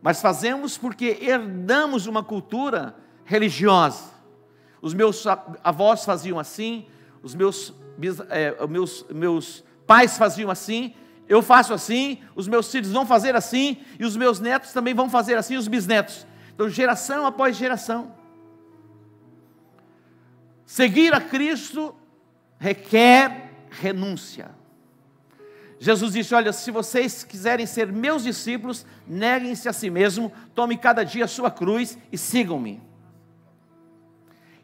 Mas 0.00 0.20
fazemos 0.20 0.78
porque 0.78 1.18
herdamos 1.20 2.06
uma 2.06 2.22
cultura 2.22 2.94
religiosa. 3.24 4.12
Os 4.80 4.92
meus 4.92 5.24
avós 5.62 6.04
faziam 6.04 6.38
assim, 6.38 6.86
os 7.22 7.34
meus, 7.34 7.72
é, 8.28 8.54
meus, 8.66 9.04
meus 9.10 9.64
pais 9.86 10.18
faziam 10.18 10.50
assim, 10.50 10.94
eu 11.26 11.42
faço 11.42 11.72
assim, 11.72 12.18
os 12.36 12.46
meus 12.46 12.70
filhos 12.70 12.92
vão 12.92 13.06
fazer 13.06 13.34
assim, 13.34 13.78
e 13.98 14.04
os 14.04 14.16
meus 14.16 14.40
netos 14.40 14.72
também 14.72 14.92
vão 14.92 15.08
fazer 15.08 15.36
assim, 15.36 15.56
os 15.56 15.68
bisnetos. 15.68 16.26
Então, 16.54 16.68
geração 16.68 17.26
após 17.26 17.56
geração. 17.56 18.14
Seguir 20.64 21.12
a 21.12 21.20
Cristo 21.20 21.94
requer 22.58 23.52
renúncia. 23.70 24.50
Jesus 25.78 26.12
disse: 26.12 26.34
Olha, 26.34 26.52
se 26.52 26.70
vocês 26.70 27.24
quiserem 27.24 27.66
ser 27.66 27.92
meus 27.92 28.22
discípulos, 28.22 28.86
neguem-se 29.06 29.68
a 29.68 29.72
si 29.72 29.90
mesmo, 29.90 30.32
tome 30.54 30.78
cada 30.78 31.04
dia 31.04 31.24
a 31.24 31.28
sua 31.28 31.50
cruz 31.50 31.98
e 32.10 32.16
sigam-me. 32.16 32.80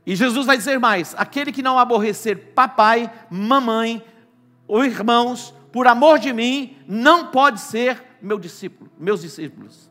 E 0.07 0.15
Jesus 0.15 0.47
vai 0.47 0.57
dizer 0.57 0.79
mais: 0.79 1.15
aquele 1.19 1.53
que 1.53 1.63
não 1.63 1.79
aborrecer 1.79 2.53
papai, 2.55 3.13
mamãe, 3.29 4.03
ou 4.67 4.85
irmãos, 4.85 5.53
por 5.73 5.87
amor 5.89 6.21
de 6.21 6.33
mim, 6.33 6.77
não 6.87 7.27
pode 7.33 7.61
ser 7.61 8.03
meu 8.23 8.39
discípulo, 8.39 8.91
meus 8.99 9.23
discípulos. 9.23 9.90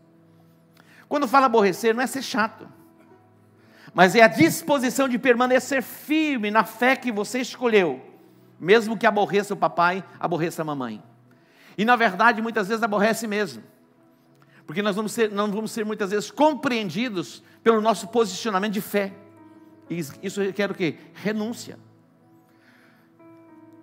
Quando 1.09 1.27
fala 1.27 1.47
aborrecer, 1.47 1.95
não 1.95 2.03
é 2.03 2.07
ser 2.07 2.21
chato, 2.21 2.69
mas 3.93 4.13
é 4.15 4.21
a 4.21 4.27
disposição 4.27 5.09
de 5.09 5.17
permanecer 5.17 5.81
firme 5.81 6.51
na 6.51 6.63
fé 6.63 6.95
que 6.95 7.11
você 7.11 7.39
escolheu, 7.39 7.99
mesmo 8.59 8.95
que 8.95 9.07
aborreça 9.07 9.55
o 9.55 9.57
papai, 9.57 10.03
aborreça 10.19 10.61
a 10.61 10.65
mamãe. 10.65 11.03
E 11.75 11.83
na 11.83 11.95
verdade, 11.95 12.41
muitas 12.43 12.67
vezes 12.67 12.83
aborrece 12.83 13.25
mesmo, 13.25 13.63
porque 14.67 14.83
nós 14.83 14.95
vamos 14.95 15.11
ser, 15.11 15.31
não 15.31 15.51
vamos 15.51 15.71
ser 15.71 15.83
muitas 15.83 16.11
vezes 16.11 16.29
compreendidos 16.29 17.41
pelo 17.63 17.81
nosso 17.81 18.07
posicionamento 18.09 18.73
de 18.73 18.81
fé. 18.81 19.11
E 19.89 19.99
isso 20.21 20.41
requer 20.41 20.69
o 20.69 20.75
quê? 20.75 20.97
Renúncia. 21.15 21.79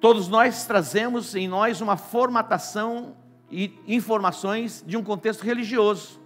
Todos 0.01 0.29
nós 0.29 0.65
trazemos 0.65 1.35
em 1.35 1.49
nós 1.49 1.81
uma 1.81 1.97
formatação 1.97 3.17
e 3.51 3.75
informações 3.89 4.85
de 4.87 4.97
um 4.97 5.03
contexto 5.03 5.43
religioso. 5.43 6.21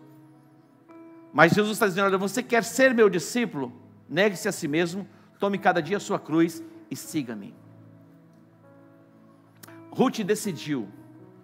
Mas 1.33 1.53
Jesus 1.53 1.73
está 1.73 1.87
dizendo: 1.87 2.07
olha, 2.07 2.19
você 2.19 2.43
quer 2.43 2.65
ser 2.65 2.95
meu 2.95 3.09
discípulo? 3.09 3.73
Negue-se 4.09 4.49
a 4.49 4.53
si 4.53 4.67
mesmo, 4.67 5.07
tome 5.39 5.59
cada 5.59 5.81
dia 5.81 5.97
a 5.97 6.01
sua 6.01 6.19
cruz 6.19 6.63
e 6.91 6.97
siga-me. 6.97 7.55
Ruth 9.91 10.21
decidiu, 10.21 10.89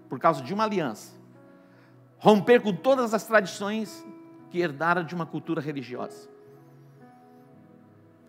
por 0.08 0.18
causa 0.18 0.42
de 0.42 0.52
uma 0.52 0.64
aliança, 0.64 1.12
romper 2.18 2.60
com 2.60 2.72
todas 2.72 3.14
as 3.14 3.24
tradições 3.24 4.04
que 4.50 4.58
herdara 4.58 5.04
de 5.04 5.14
uma 5.14 5.26
cultura 5.26 5.60
religiosa. 5.60 6.28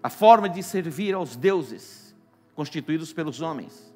A 0.04 0.10
forma 0.10 0.48
de 0.48 0.62
servir 0.62 1.14
aos 1.14 1.36
deuses 1.36 2.16
constituídos 2.56 3.12
pelos 3.14 3.42
homens. 3.42 3.94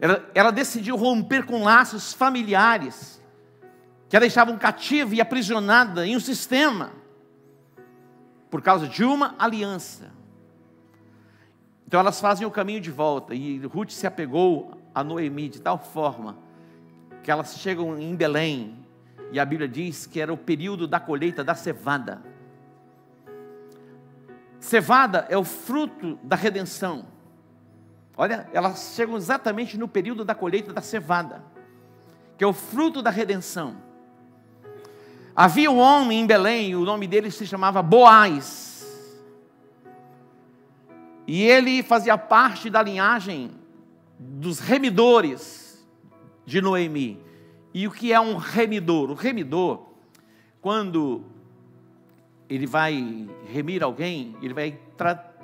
Ela, 0.00 0.28
ela 0.34 0.50
decidiu 0.50 0.96
romper 0.96 1.46
com 1.46 1.62
laços 1.62 2.12
familiares 2.12 3.21
que 4.12 4.16
a 4.18 4.20
deixavam 4.20 4.58
cativa 4.58 5.14
e 5.14 5.22
aprisionada 5.22 6.06
em 6.06 6.14
um 6.14 6.20
sistema 6.20 6.92
por 8.50 8.60
causa 8.60 8.86
de 8.86 9.02
uma 9.02 9.34
aliança. 9.38 10.12
Então 11.86 11.98
elas 11.98 12.20
fazem 12.20 12.46
o 12.46 12.50
caminho 12.50 12.78
de 12.78 12.90
volta 12.90 13.34
e 13.34 13.56
Ruth 13.60 13.88
se 13.88 14.06
apegou 14.06 14.78
a 14.94 15.02
Noemi 15.02 15.48
de 15.48 15.62
tal 15.62 15.78
forma 15.78 16.36
que 17.22 17.30
elas 17.30 17.56
chegam 17.56 17.98
em 17.98 18.14
Belém 18.14 18.84
e 19.30 19.40
a 19.40 19.46
Bíblia 19.46 19.66
diz 19.66 20.04
que 20.04 20.20
era 20.20 20.30
o 20.30 20.36
período 20.36 20.86
da 20.86 21.00
colheita 21.00 21.42
da 21.42 21.54
cevada. 21.54 22.20
Cevada 24.60 25.26
é 25.30 25.38
o 25.38 25.44
fruto 25.44 26.18
da 26.22 26.36
redenção. 26.36 27.06
Olha, 28.14 28.46
elas 28.52 28.92
chegam 28.94 29.16
exatamente 29.16 29.78
no 29.78 29.88
período 29.88 30.22
da 30.22 30.34
colheita 30.34 30.70
da 30.70 30.82
cevada, 30.82 31.42
que 32.36 32.44
é 32.44 32.46
o 32.46 32.52
fruto 32.52 33.00
da 33.00 33.08
redenção. 33.08 33.90
Havia 35.34 35.70
um 35.70 35.78
homem 35.78 36.20
em 36.20 36.26
Belém, 36.26 36.74
o 36.74 36.84
nome 36.84 37.06
dele 37.06 37.30
se 37.30 37.46
chamava 37.46 37.82
Boaz. 37.82 38.86
E 41.26 41.42
ele 41.42 41.82
fazia 41.82 42.18
parte 42.18 42.68
da 42.68 42.82
linhagem 42.82 43.50
dos 44.18 44.58
remidores 44.58 45.86
de 46.44 46.60
Noemi. 46.60 47.18
E 47.72 47.86
o 47.86 47.90
que 47.90 48.12
é 48.12 48.20
um 48.20 48.36
remidor? 48.36 49.10
O 49.10 49.14
remidor, 49.14 49.86
quando 50.60 51.24
ele 52.48 52.66
vai 52.66 53.26
remir 53.46 53.82
alguém, 53.82 54.36
ele 54.42 54.52
vai 54.52 54.78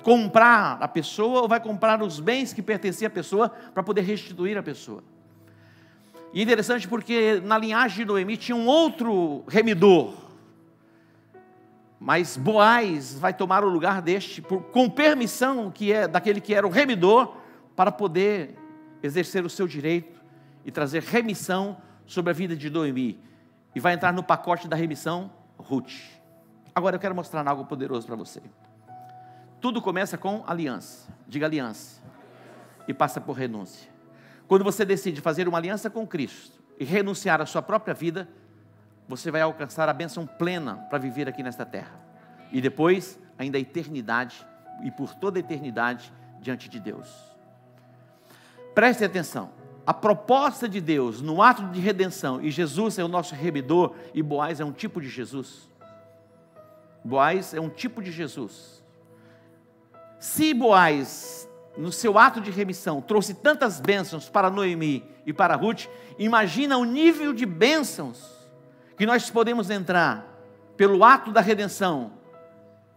comprar 0.03 0.77
a 0.79 0.87
pessoa 0.87 1.41
ou 1.41 1.47
vai 1.47 1.59
comprar 1.59 2.01
os 2.03 2.19
bens 2.19 2.53
que 2.53 2.61
pertenciam 2.61 3.07
à 3.07 3.09
pessoa 3.09 3.49
para 3.49 3.81
poder 3.81 4.01
restituir 4.01 4.57
a 4.57 4.63
pessoa. 4.63 5.03
E 6.33 6.41
interessante 6.41 6.87
porque 6.87 7.41
na 7.43 7.57
linhagem 7.57 7.99
de 7.99 8.05
Noemi 8.05 8.37
tinha 8.37 8.55
um 8.55 8.67
outro 8.67 9.43
remidor, 9.47 10.13
mas 11.99 12.37
Boaz 12.37 13.17
vai 13.19 13.33
tomar 13.33 13.63
o 13.63 13.69
lugar 13.69 14.01
deste 14.01 14.41
por, 14.41 14.61
com 14.63 14.89
permissão 14.89 15.69
que 15.69 15.91
é 15.91 16.07
daquele 16.07 16.39
que 16.39 16.53
era 16.53 16.65
o 16.65 16.69
remidor 16.69 17.35
para 17.75 17.91
poder 17.91 18.57
exercer 19.03 19.43
o 19.43 19.49
seu 19.49 19.67
direito 19.67 20.21
e 20.63 20.71
trazer 20.71 21.03
remissão 21.03 21.77
sobre 22.05 22.31
a 22.31 22.33
vida 22.33 22.55
de 22.55 22.69
Noemi. 22.69 23.19
E 23.75 23.79
vai 23.79 23.93
entrar 23.93 24.13
no 24.13 24.23
pacote 24.23 24.67
da 24.67 24.75
remissão 24.75 25.31
Ruth. 25.57 25.91
Agora 26.73 26.95
eu 26.95 26.99
quero 26.99 27.13
mostrar 27.13 27.45
algo 27.47 27.65
poderoso 27.65 28.07
para 28.07 28.15
você. 28.15 28.41
Tudo 29.59 29.81
começa 29.81 30.17
com 30.17 30.43
aliança. 30.47 31.07
Diga 31.27 31.45
aliança. 31.45 32.01
E 32.87 32.93
passa 32.93 33.19
por 33.19 33.33
renúncia. 33.33 33.89
Quando 34.49 34.63
você 34.63 34.83
decide 34.83 35.21
fazer 35.21 35.47
uma 35.47 35.59
aliança 35.59 35.91
com 35.91 36.07
Cristo 36.07 36.59
e 36.79 36.83
renunciar 36.83 37.39
à 37.39 37.45
sua 37.45 37.61
própria 37.61 37.93
vida, 37.93 38.27
você 39.07 39.29
vai 39.29 39.41
alcançar 39.41 39.87
a 39.87 39.93
bênção 39.93 40.25
plena 40.25 40.75
para 40.89 40.97
viver 40.97 41.29
aqui 41.29 41.43
nesta 41.43 41.63
terra. 41.63 41.93
E 42.51 42.59
depois, 42.59 43.19
ainda 43.37 43.59
a 43.59 43.61
eternidade, 43.61 44.43
e 44.83 44.89
por 44.89 45.13
toda 45.13 45.37
a 45.37 45.41
eternidade 45.41 46.11
diante 46.41 46.67
de 46.67 46.79
Deus. 46.79 47.07
Preste 48.73 49.05
atenção. 49.05 49.51
A 49.85 49.93
proposta 49.93 50.67
de 50.67 50.81
Deus 50.81 51.21
no 51.21 51.43
ato 51.43 51.67
de 51.67 51.79
redenção, 51.79 52.41
e 52.41 52.49
Jesus 52.49 52.97
é 52.97 53.03
o 53.03 53.07
nosso 53.07 53.35
remidor, 53.35 53.93
e 54.15 54.23
Boaz 54.23 54.59
é 54.59 54.65
um 54.65 54.71
tipo 54.71 54.99
de 54.99 55.09
Jesus. 55.09 55.69
Boaz 57.03 57.53
é 57.53 57.61
um 57.61 57.69
tipo 57.69 58.01
de 58.01 58.11
Jesus. 58.11 58.83
Se 60.19 60.55
Boaz 60.55 61.47
no 61.79 61.93
seu 61.93 62.17
ato 62.19 62.41
de 62.41 62.51
remissão, 62.51 63.01
trouxe 63.01 63.33
tantas 63.33 63.79
bênçãos 63.79 64.27
para 64.27 64.49
Noemi 64.49 65.01
e 65.25 65.31
para 65.31 65.55
Ruth, 65.55 65.85
imagina 66.17 66.77
o 66.77 66.83
nível 66.83 67.31
de 67.31 67.45
bênçãos 67.45 68.21
que 68.97 69.05
nós 69.05 69.29
podemos 69.29 69.69
entrar 69.69 70.27
pelo 70.75 71.05
ato 71.05 71.31
da 71.31 71.39
redenção 71.39 72.11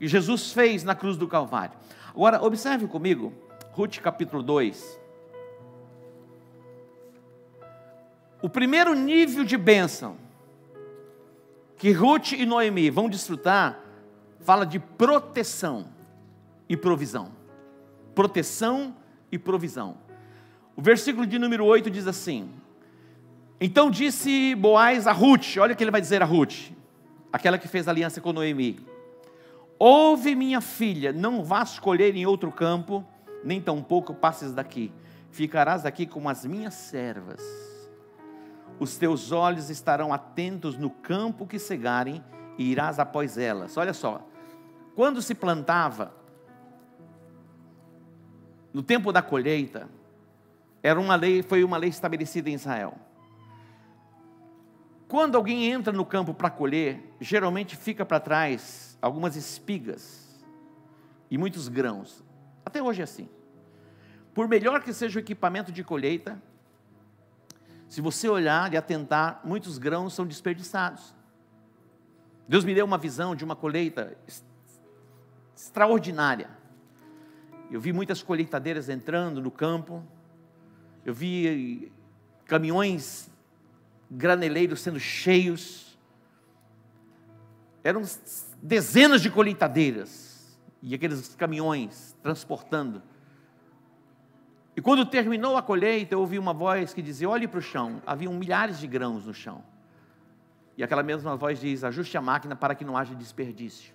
que 0.00 0.08
Jesus 0.08 0.52
fez 0.52 0.82
na 0.82 0.96
cruz 0.96 1.16
do 1.16 1.28
Calvário. 1.28 1.76
Agora, 2.10 2.42
observe 2.42 2.88
comigo, 2.88 3.32
Ruth 3.70 3.98
capítulo 3.98 4.42
2. 4.42 5.00
O 8.42 8.48
primeiro 8.48 8.94
nível 8.94 9.44
de 9.44 9.56
bênção 9.56 10.16
que 11.76 11.92
Ruth 11.92 12.32
e 12.32 12.44
Noemi 12.44 12.90
vão 12.90 13.08
desfrutar, 13.08 13.78
fala 14.40 14.66
de 14.66 14.80
proteção 14.80 15.86
e 16.68 16.76
provisão 16.76 17.41
proteção 18.14 18.94
e 19.30 19.38
provisão. 19.38 19.96
O 20.76 20.82
versículo 20.82 21.26
de 21.26 21.38
número 21.38 21.64
8 21.64 21.90
diz 21.90 22.06
assim: 22.06 22.50
Então 23.60 23.90
disse 23.90 24.54
Boaz 24.54 25.06
a 25.06 25.12
Ruth, 25.12 25.56
olha 25.58 25.74
o 25.74 25.76
que 25.76 25.84
ele 25.84 25.90
vai 25.90 26.00
dizer 26.00 26.22
a 26.22 26.26
Ruth, 26.26 26.70
aquela 27.32 27.58
que 27.58 27.68
fez 27.68 27.88
aliança 27.88 28.20
com 28.20 28.32
Noemi: 28.32 28.80
Ouve, 29.78 30.34
minha 30.34 30.60
filha, 30.60 31.12
não 31.12 31.42
vás 31.42 31.78
colher 31.78 32.14
em 32.14 32.26
outro 32.26 32.52
campo, 32.52 33.04
nem 33.44 33.60
tampouco 33.60 34.14
passes 34.14 34.52
daqui, 34.52 34.92
ficarás 35.30 35.84
aqui 35.84 36.06
com 36.06 36.28
as 36.28 36.44
minhas 36.44 36.74
servas. 36.74 37.42
Os 38.78 38.96
teus 38.96 39.30
olhos 39.30 39.70
estarão 39.70 40.12
atentos 40.12 40.76
no 40.76 40.90
campo 40.90 41.46
que 41.46 41.58
cegarem, 41.58 42.22
e 42.58 42.70
irás 42.70 42.98
após 42.98 43.38
elas. 43.38 43.76
Olha 43.76 43.92
só, 43.92 44.26
quando 44.94 45.22
se 45.22 45.34
plantava 45.34 46.14
no 48.72 48.82
tempo 48.82 49.12
da 49.12 49.20
colheita, 49.20 49.88
era 50.82 50.98
uma 51.00 51.14
lei, 51.14 51.42
foi 51.42 51.62
uma 51.62 51.76
lei 51.76 51.90
estabelecida 51.90 52.50
em 52.50 52.54
Israel. 52.54 52.94
Quando 55.06 55.36
alguém 55.36 55.70
entra 55.70 55.92
no 55.92 56.06
campo 56.06 56.32
para 56.32 56.48
colher, 56.48 57.14
geralmente 57.20 57.76
fica 57.76 58.04
para 58.04 58.18
trás 58.18 58.96
algumas 59.00 59.36
espigas 59.36 60.42
e 61.30 61.36
muitos 61.36 61.68
grãos. 61.68 62.24
Até 62.64 62.82
hoje 62.82 63.02
é 63.02 63.04
assim. 63.04 63.28
Por 64.32 64.48
melhor 64.48 64.82
que 64.82 64.92
seja 64.92 65.18
o 65.18 65.20
equipamento 65.20 65.70
de 65.70 65.84
colheita, 65.84 66.40
se 67.88 68.00
você 68.00 68.26
olhar 68.26 68.72
e 68.72 68.76
atentar, 68.78 69.42
muitos 69.44 69.76
grãos 69.76 70.14
são 70.14 70.26
desperdiçados. 70.26 71.14
Deus 72.48 72.64
me 72.64 72.74
deu 72.74 72.86
uma 72.86 72.96
visão 72.96 73.36
de 73.36 73.44
uma 73.44 73.54
colheita 73.54 74.16
extraordinária. 75.54 76.48
Eu 77.72 77.80
vi 77.80 77.90
muitas 77.90 78.22
colheitadeiras 78.22 78.90
entrando 78.90 79.40
no 79.40 79.50
campo. 79.50 80.04
Eu 81.06 81.14
vi 81.14 81.90
caminhões 82.44 83.30
graneleiros 84.10 84.82
sendo 84.82 85.00
cheios. 85.00 85.98
Eram 87.82 88.02
dezenas 88.62 89.22
de 89.22 89.30
colheitadeiras 89.30 90.60
e 90.82 90.94
aqueles 90.94 91.34
caminhões 91.34 92.14
transportando. 92.22 93.02
E 94.76 94.82
quando 94.82 95.06
terminou 95.06 95.56
a 95.56 95.62
colheita, 95.62 96.14
eu 96.14 96.20
ouvi 96.20 96.38
uma 96.38 96.52
voz 96.52 96.92
que 96.92 97.00
dizia: 97.00 97.30
Olhe 97.30 97.48
para 97.48 97.58
o 97.58 97.62
chão. 97.62 98.02
Haviam 98.06 98.34
milhares 98.34 98.78
de 98.78 98.86
grãos 98.86 99.24
no 99.24 99.32
chão. 99.32 99.64
E 100.76 100.84
aquela 100.84 101.02
mesma 101.02 101.36
voz 101.36 101.58
diz: 101.58 101.84
Ajuste 101.84 102.18
a 102.18 102.20
máquina 102.20 102.54
para 102.54 102.74
que 102.74 102.84
não 102.84 102.98
haja 102.98 103.14
desperdício 103.14 103.94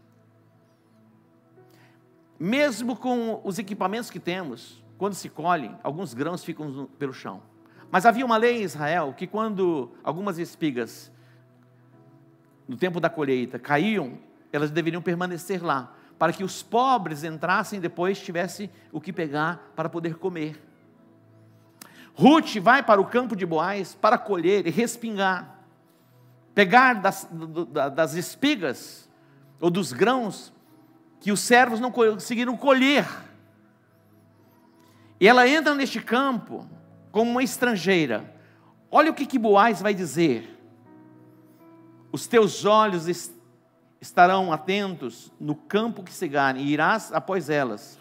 mesmo 2.40 2.96
com 2.96 3.42
os 3.44 3.58
equipamentos 3.58 4.10
que 4.10 4.20
temos, 4.20 4.84
quando 4.98 5.14
se 5.14 5.30
colhe, 5.30 5.72
alguns 5.84 6.14
grãos 6.14 6.44
ficam 6.44 6.88
pelo 6.98 7.14
chão. 7.14 7.42
Mas 7.90 8.06
havia 8.06 8.26
uma 8.26 8.38
lei 8.38 8.62
em 8.62 8.64
Israel 8.64 9.14
que 9.16 9.26
quando 9.26 9.92
algumas 10.04 10.38
espigas, 10.38 11.12
no 12.68 12.76
tempo 12.76 13.00
da 13.00 13.10
colheita, 13.10 13.58
caíam, 13.58 14.20
elas 14.52 14.72
deveriam 14.72 15.02
permanecer 15.02 15.64
lá, 15.64 15.94
para 16.18 16.34
que 16.34 16.44
os 16.44 16.64
pobres 16.64 17.24
entrassem 17.24 17.80
depois 17.80 18.20
tivessem 18.20 18.70
o 18.92 19.00
que 19.00 19.14
pegar 19.14 19.72
para 19.76 19.88
poder 19.88 20.16
comer. 20.16 20.62
Ruth 22.16 22.58
vai 22.58 22.82
para 22.82 23.00
o 23.00 23.06
campo 23.06 23.36
de 23.36 23.46
Boaz 23.46 23.94
para 23.94 24.18
colher 24.18 24.66
e 24.66 24.72
respingar, 24.72 25.60
pegar 26.56 26.96
das, 26.96 27.30
das 27.96 28.16
espigas 28.16 29.08
ou 29.62 29.70
dos 29.70 29.94
grãos 29.94 30.52
que 31.20 31.32
os 31.32 31.40
servos 31.40 31.80
não 31.80 31.92
conseguiram 31.92 32.56
colher. 32.56 33.06
E 35.20 35.28
ela 35.28 35.48
entra 35.48 35.74
neste 35.74 36.00
campo 36.00 36.68
como 37.12 37.32
uma 37.32 37.44
estrangeira. 37.44 38.34
Olha 38.92 39.12
o 39.12 39.14
que, 39.14 39.26
que 39.26 39.40
Boaz 39.40 39.82
vai 39.82 39.94
dizer. 39.94 40.56
Os 42.12 42.28
teus 42.28 42.66
olhos 42.66 43.08
est 43.08 43.36
estarão 44.00 44.54
atentos 44.54 45.32
no 45.40 45.56
campo 45.56 46.04
que 46.04 46.14
cegarem, 46.14 46.64
e 46.64 46.72
irás 46.72 47.12
após 47.12 47.50
elas. 47.50 47.98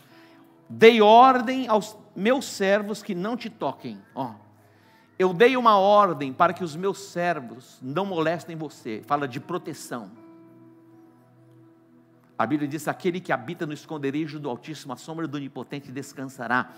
Dei 0.68 1.00
ordem 1.00 1.68
aos 1.68 1.96
meus 2.14 2.44
servos 2.44 3.02
que 3.02 3.14
não 3.14 3.36
te 3.36 3.48
toquem. 3.48 3.98
Ó, 4.14 4.32
eu 5.18 5.32
dei 5.32 5.56
uma 5.56 5.78
ordem 5.78 6.32
para 6.32 6.52
que 6.52 6.62
os 6.62 6.76
meus 6.76 6.98
servos 6.98 7.78
não 7.80 8.04
molestem 8.04 8.56
você. 8.56 9.02
Fala 9.06 9.26
de 9.26 9.40
proteção. 9.40 10.10
A 12.38 12.46
Bíblia 12.46 12.68
diz: 12.68 12.86
aquele 12.86 13.20
que 13.20 13.32
habita 13.32 13.66
no 13.66 13.72
esconderijo 13.72 14.38
do 14.38 14.48
Altíssimo, 14.48 14.92
a 14.92 14.96
sombra 14.96 15.26
do 15.26 15.36
Onipotente 15.36 15.90
descansará. 15.90 16.70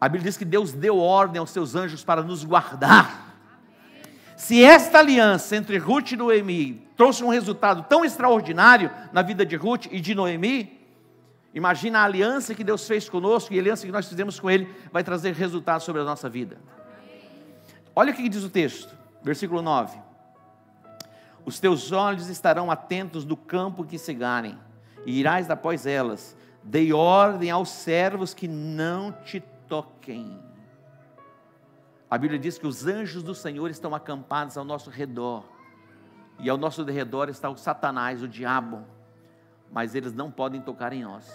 A 0.00 0.08
Bíblia 0.08 0.30
diz 0.30 0.36
que 0.36 0.44
Deus 0.44 0.72
deu 0.72 0.98
ordem 0.98 1.40
aos 1.40 1.50
seus 1.50 1.74
anjos 1.74 2.04
para 2.04 2.22
nos 2.22 2.44
guardar. 2.44 3.26
Se 4.36 4.62
esta 4.62 4.98
aliança 4.98 5.56
entre 5.56 5.78
Ruth 5.78 6.12
e 6.12 6.16
Noemi 6.16 6.86
trouxe 6.96 7.24
um 7.24 7.28
resultado 7.28 7.84
tão 7.88 8.04
extraordinário 8.04 8.90
na 9.12 9.22
vida 9.22 9.44
de 9.44 9.56
Ruth 9.56 9.86
e 9.90 10.00
de 10.00 10.14
Noemi, 10.14 10.78
imagina 11.52 12.00
a 12.00 12.04
aliança 12.04 12.54
que 12.54 12.62
Deus 12.62 12.86
fez 12.86 13.08
conosco 13.08 13.52
e 13.52 13.58
a 13.58 13.60
aliança 13.60 13.84
que 13.84 13.90
nós 13.90 14.08
fizemos 14.08 14.38
com 14.38 14.48
Ele 14.48 14.72
vai 14.92 15.02
trazer 15.02 15.34
resultados 15.34 15.84
sobre 15.84 16.02
a 16.02 16.04
nossa 16.04 16.28
vida. 16.28 16.58
Olha 17.96 18.12
o 18.12 18.14
que 18.14 18.28
diz 18.28 18.44
o 18.44 18.50
texto, 18.50 18.94
versículo 19.24 19.60
9: 19.60 19.98
Os 21.44 21.58
teus 21.58 21.90
olhos 21.90 22.28
estarão 22.28 22.70
atentos 22.70 23.24
do 23.24 23.36
campo 23.36 23.82
que 23.82 23.98
cegarem 23.98 24.56
e 25.06 25.18
irás 25.18 25.50
após 25.50 25.86
elas. 25.86 26.36
Dei 26.62 26.92
ordem 26.92 27.50
aos 27.50 27.70
servos 27.70 28.34
que 28.34 28.48
não 28.48 29.12
te 29.12 29.40
toquem. 29.68 30.38
A 32.10 32.16
Bíblia 32.16 32.38
diz 32.38 32.58
que 32.58 32.66
os 32.66 32.86
anjos 32.86 33.22
do 33.22 33.34
Senhor 33.34 33.70
estão 33.70 33.94
acampados 33.94 34.56
ao 34.56 34.64
nosso 34.64 34.90
redor. 34.90 35.44
E 36.38 36.48
ao 36.48 36.56
nosso 36.56 36.82
redor 36.84 37.28
está 37.28 37.50
o 37.50 37.56
Satanás, 37.56 38.22
o 38.22 38.28
diabo. 38.28 38.84
Mas 39.70 39.94
eles 39.94 40.14
não 40.14 40.30
podem 40.30 40.60
tocar 40.60 40.92
em 40.92 41.02
nós. 41.02 41.30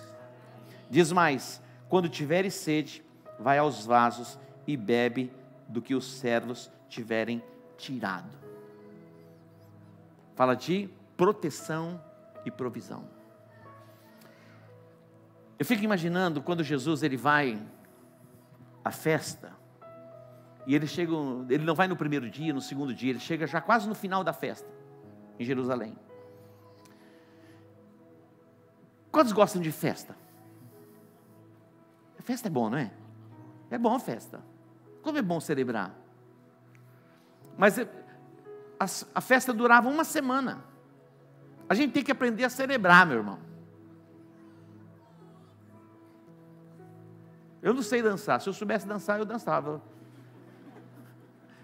Diz 0.89 1.12
mais: 1.12 1.62
quando 1.89 2.10
tiveres 2.10 2.56
sede, 2.56 3.04
vai 3.39 3.58
aos 3.58 3.86
vasos 3.86 4.39
e 4.65 4.76
bebe 4.76 5.32
do 5.67 5.82
que 5.82 5.93
os 5.93 6.06
servos 6.06 6.71
tiverem 6.89 7.43
tirado. 7.78 8.38
Fala 10.36 10.56
de 10.56 10.89
proteção 11.15 12.02
e 12.45 12.49
provisão. 12.49 13.12
Eu 15.58 15.66
fico 15.66 15.84
imaginando 15.84 16.42
quando 16.42 16.63
Jesus 16.63 17.04
ele 17.04 17.18
vai 17.18 17.62
à 18.84 18.92
festa, 18.92 19.52
e 20.66 20.76
ele 20.76 20.88
chega, 20.88 21.12
ele 21.50 21.63
não 21.63 21.76
vai 21.76 21.88
no 21.88 21.96
primeiro 21.96 22.30
dia, 22.30 22.54
no 22.54 22.62
segundo 22.62 22.94
dia, 22.94 23.12
ele 23.12 23.20
chega 23.20 23.46
já 23.46 23.62
quase 23.62 23.88
no 23.88 23.96
final 23.96 24.24
da 24.24 24.34
festa, 24.34 24.68
em 25.39 25.44
Jerusalém. 25.46 25.96
Quantos 29.12 29.32
gostam 29.32 29.62
de 29.62 29.72
festa? 29.72 30.16
Festa 32.24 32.48
é 32.48 32.52
bom, 32.52 32.70
não 32.70 32.78
é? 32.78 32.89
É 33.70 33.78
bom 33.78 33.94
a 33.94 34.00
festa. 34.00 34.42
Como 35.02 35.18
é 35.18 35.22
bom 35.22 35.39
celebrar. 35.42 35.94
Mas 37.58 37.78
a, 37.78 37.86
a 39.13 39.22
festa 39.22 39.54
durava 39.54 39.89
uma 39.89 40.06
semana. 40.06 40.63
A 41.68 41.76
gente 41.76 41.92
tem 41.92 42.04
que 42.04 42.12
aprender 42.12 42.46
a 42.46 42.50
celebrar, 42.50 43.06
meu 43.06 43.18
irmão. 43.18 43.39
Eu 47.63 47.73
não 47.73 47.82
sei 47.82 48.02
dançar. 48.02 48.41
Se 48.41 48.49
eu 48.49 48.54
soubesse 48.54 48.86
dançar, 48.86 49.17
eu 49.17 49.26
dançava. 49.26 49.82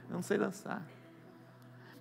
Eu 0.07 0.15
não 0.15 0.21
sei 0.21 0.37
dançar. 0.37 0.81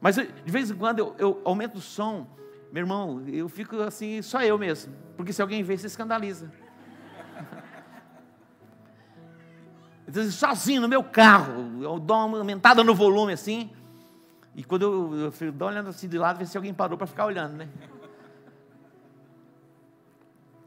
Mas 0.01 0.15
de 0.15 0.31
vez 0.47 0.71
em 0.71 0.77
quando 0.77 1.01
eu, 1.01 1.15
eu 1.19 1.43
aumento 1.45 1.79
o 1.79 1.81
som, 1.81 2.25
meu 2.73 2.83
irmão, 2.83 3.25
eu 3.27 3.49
fico 3.49 3.81
assim, 3.83 4.23
só 4.23 4.41
eu 4.41 4.57
mesmo. 4.57 4.95
Porque 5.17 5.33
se 5.33 5.43
alguém 5.43 5.65
vê, 5.65 5.77
se 5.77 5.87
escandaliza. 5.87 6.51
Então, 10.07 10.31
sozinho 10.31 10.81
no 10.81 10.89
meu 10.89 11.05
carro, 11.05 11.83
eu 11.83 11.99
dou 11.99 12.25
uma 12.25 12.39
aumentada 12.39 12.83
no 12.83 12.95
volume 12.95 13.33
assim. 13.33 13.71
E 14.55 14.65
quando 14.65 14.83
eu, 14.83 15.15
eu, 15.15 15.35
eu 15.49 15.53
dou 15.53 15.69
olhando 15.69 15.91
assim 15.91 16.09
de 16.09 16.17
lado, 16.17 16.39
ver 16.39 16.47
se 16.47 16.57
alguém 16.57 16.73
parou 16.73 16.97
para 16.97 17.07
ficar 17.07 17.27
olhando, 17.27 17.57
né? 17.57 17.69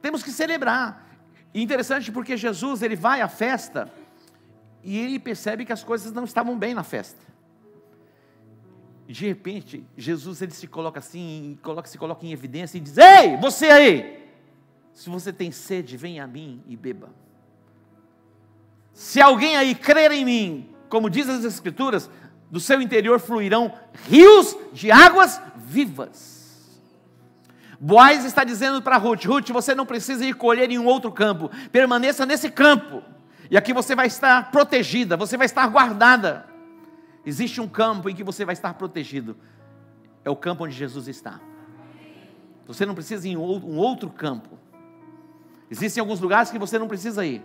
Temos 0.02 0.22
que 0.22 0.32
celebrar. 0.32 1.11
E 1.54 1.62
interessante 1.62 2.12
porque 2.12 2.38
Jesus 2.38 2.82
ele 2.82 2.96
vai 2.96 3.22
à 3.22 3.28
festa 3.28 3.92
e 4.84 4.98
ele 4.98 5.20
percebe 5.20 5.66
que 5.66 5.74
as 5.74 5.84
coisas 5.84 6.12
não 6.12 6.24
estavam 6.24 6.58
bem 6.58 6.74
na 6.74 6.84
festa. 6.84 7.20
De 9.08 9.28
repente, 9.28 9.86
Jesus 9.98 10.42
ele 10.42 10.54
se 10.54 10.68
coloca 10.68 11.00
assim, 11.00 11.60
coloca, 11.62 11.88
se 11.88 11.98
coloca 11.98 12.26
em 12.26 12.32
evidência 12.32 12.78
e 12.78 12.82
diz: 12.82 12.98
Ei, 12.98 13.36
você 13.38 13.66
aí! 13.66 14.22
Se 14.94 15.10
você 15.10 15.34
tem 15.34 15.52
sede, 15.52 15.98
venha 15.98 16.24
a 16.24 16.28
mim 16.28 16.64
e 16.68 16.76
beba. 16.76 17.10
Se 18.94 19.22
alguém 19.22 19.56
aí 19.56 19.74
crer 19.76 20.12
em 20.12 20.26
mim, 20.26 20.70
como 20.90 21.10
diz 21.10 21.28
as 21.28 21.44
Escrituras, 21.44 22.10
do 22.50 22.60
seu 22.60 22.82
interior 22.82 23.20
fluirão 23.20 23.74
rios 24.08 24.56
de 24.74 24.92
águas 24.92 25.42
vivas. 25.56 26.41
Boaz 27.84 28.24
está 28.26 28.44
dizendo 28.44 28.80
para 28.80 28.96
Ruth: 28.98 29.26
Ruth, 29.26 29.50
você 29.50 29.74
não 29.74 29.88
precisa 29.88 30.24
ir 30.24 30.36
colher 30.36 30.70
em 30.70 30.78
um 30.78 30.86
outro 30.86 31.12
campo, 31.12 31.50
permaneça 31.72 32.28
nesse 32.28 32.52
campo, 32.52 33.02
e 33.50 33.58
aqui 33.58 33.74
você 33.74 33.96
vai 33.96 34.06
estar 34.06 34.52
protegida, 34.52 35.18
você 35.18 35.36
vai 35.36 35.48
estar 35.48 35.68
guardada. 35.68 36.46
Existe 37.26 37.60
um 37.60 37.68
campo 37.68 38.08
em 38.08 38.14
que 38.14 38.24
você 38.24 38.46
vai 38.46 38.54
estar 38.54 38.76
protegido, 38.76 39.36
é 40.24 40.30
o 40.30 40.36
campo 40.36 40.64
onde 40.64 40.76
Jesus 40.76 41.08
está. 41.08 41.40
Você 42.68 42.86
não 42.86 42.94
precisa 42.94 43.28
ir 43.28 43.32
em 43.32 43.38
um 43.38 43.78
outro 43.78 44.12
campo. 44.12 44.60
Existem 45.70 46.02
alguns 46.02 46.20
lugares 46.20 46.52
que 46.52 46.60
você 46.60 46.78
não 46.78 46.88
precisa 46.88 47.26
ir 47.26 47.42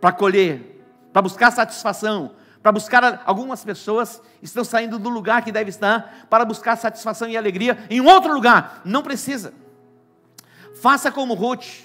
para 0.00 0.12
colher, 0.12 0.82
para 1.12 1.20
buscar 1.20 1.50
satisfação, 1.50 2.32
para 2.62 2.72
buscar 2.72 3.22
algumas 3.24 3.64
pessoas 3.64 4.20
estão 4.42 4.62
saindo 4.62 4.98
do 4.98 5.08
lugar 5.08 5.42
que 5.42 5.50
deve 5.50 5.70
estar 5.70 6.26
para 6.28 6.44
buscar 6.44 6.76
satisfação 6.76 7.28
e 7.28 7.36
alegria 7.36 7.78
em 7.88 8.00
outro 8.00 8.32
lugar. 8.32 8.82
Não 8.84 9.02
precisa. 9.02 9.54
Faça 10.80 11.10
como 11.10 11.34
Ruth. 11.34 11.84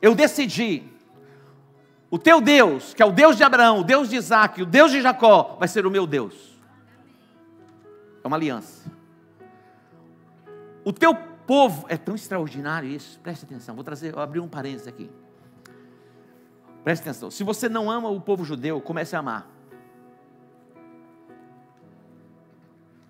Eu 0.00 0.14
decidi. 0.14 0.84
O 2.10 2.18
teu 2.18 2.40
Deus, 2.40 2.92
que 2.92 3.02
é 3.02 3.06
o 3.06 3.12
Deus 3.12 3.36
de 3.36 3.44
Abraão, 3.44 3.80
o 3.80 3.84
Deus 3.84 4.08
de 4.08 4.16
Isaac, 4.16 4.62
o 4.62 4.66
Deus 4.66 4.90
de 4.90 5.00
Jacó, 5.00 5.56
vai 5.58 5.68
ser 5.68 5.86
o 5.86 5.90
meu 5.90 6.06
Deus. 6.06 6.58
É 8.24 8.26
uma 8.26 8.36
aliança. 8.36 8.90
O 10.84 10.92
teu 10.92 11.14
povo 11.14 11.84
é 11.88 11.96
tão 11.96 12.14
extraordinário 12.14 12.88
isso. 12.88 13.20
Preste 13.20 13.44
atenção. 13.44 13.74
Vou 13.74 13.84
trazer, 13.84 14.12
vou 14.12 14.22
abrir 14.22 14.40
um 14.40 14.48
parênteses 14.48 14.88
aqui. 14.88 15.10
Preste 16.82 17.02
atenção. 17.02 17.30
Se 17.30 17.44
você 17.44 17.68
não 17.68 17.90
ama 17.90 18.08
o 18.08 18.20
povo 18.20 18.44
judeu, 18.44 18.80
comece 18.80 19.14
a 19.14 19.18
amar. 19.18 19.59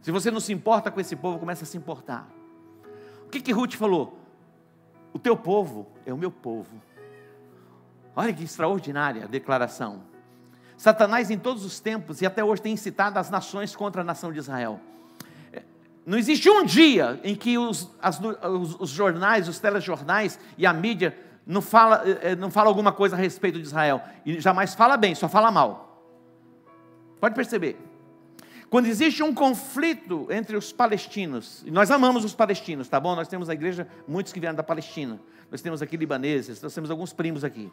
Se 0.00 0.10
você 0.10 0.30
não 0.30 0.40
se 0.40 0.52
importa 0.52 0.90
com 0.90 1.00
esse 1.00 1.14
povo, 1.14 1.38
comece 1.38 1.64
a 1.64 1.66
se 1.66 1.76
importar. 1.76 2.28
O 3.26 3.28
que 3.28 3.40
que 3.40 3.52
Ruth 3.52 3.74
falou? 3.74 4.18
O 5.12 5.18
teu 5.18 5.36
povo 5.36 5.86
é 6.06 6.12
o 6.12 6.16
meu 6.16 6.30
povo. 6.30 6.80
Olha 8.16 8.32
que 8.32 8.44
extraordinária 8.44 9.28
declaração. 9.28 10.02
Satanás 10.76 11.30
em 11.30 11.38
todos 11.38 11.64
os 11.64 11.78
tempos 11.78 12.22
e 12.22 12.26
até 12.26 12.42
hoje 12.42 12.62
tem 12.62 12.72
incitado 12.72 13.18
as 13.18 13.28
nações 13.28 13.76
contra 13.76 14.00
a 14.00 14.04
nação 14.04 14.32
de 14.32 14.38
Israel. 14.38 14.80
Não 16.06 16.16
existe 16.16 16.48
um 16.48 16.64
dia 16.64 17.20
em 17.22 17.34
que 17.36 17.58
os, 17.58 17.90
as, 18.00 18.18
os, 18.20 18.80
os 18.80 18.90
jornais, 18.90 19.46
os 19.48 19.58
telejornais 19.58 20.40
e 20.56 20.64
a 20.64 20.72
mídia 20.72 21.16
não 21.46 21.60
fala, 21.60 22.02
eh, 22.06 22.34
não 22.34 22.50
fala 22.50 22.68
alguma 22.68 22.92
coisa 22.92 23.14
a 23.14 23.18
respeito 23.18 23.58
de 23.58 23.64
Israel. 23.64 24.02
E 24.24 24.40
jamais 24.40 24.74
fala 24.74 24.96
bem, 24.96 25.14
só 25.14 25.28
fala 25.28 25.50
mal. 25.50 26.02
Pode 27.20 27.34
perceber. 27.34 27.89
Quando 28.70 28.86
existe 28.86 29.20
um 29.20 29.34
conflito 29.34 30.28
entre 30.30 30.56
os 30.56 30.72
palestinos, 30.72 31.64
e 31.66 31.72
nós 31.72 31.90
amamos 31.90 32.24
os 32.24 32.34
palestinos, 32.34 32.88
tá 32.88 33.00
bom? 33.00 33.16
Nós 33.16 33.26
temos 33.26 33.48
na 33.48 33.54
igreja 33.54 33.86
muitos 34.06 34.32
que 34.32 34.38
vieram 34.38 34.54
da 34.54 34.62
Palestina. 34.62 35.20
Nós 35.50 35.60
temos 35.60 35.82
aqui 35.82 35.96
libaneses, 35.96 36.62
nós 36.62 36.72
temos 36.72 36.88
alguns 36.88 37.12
primos 37.12 37.42
aqui. 37.42 37.70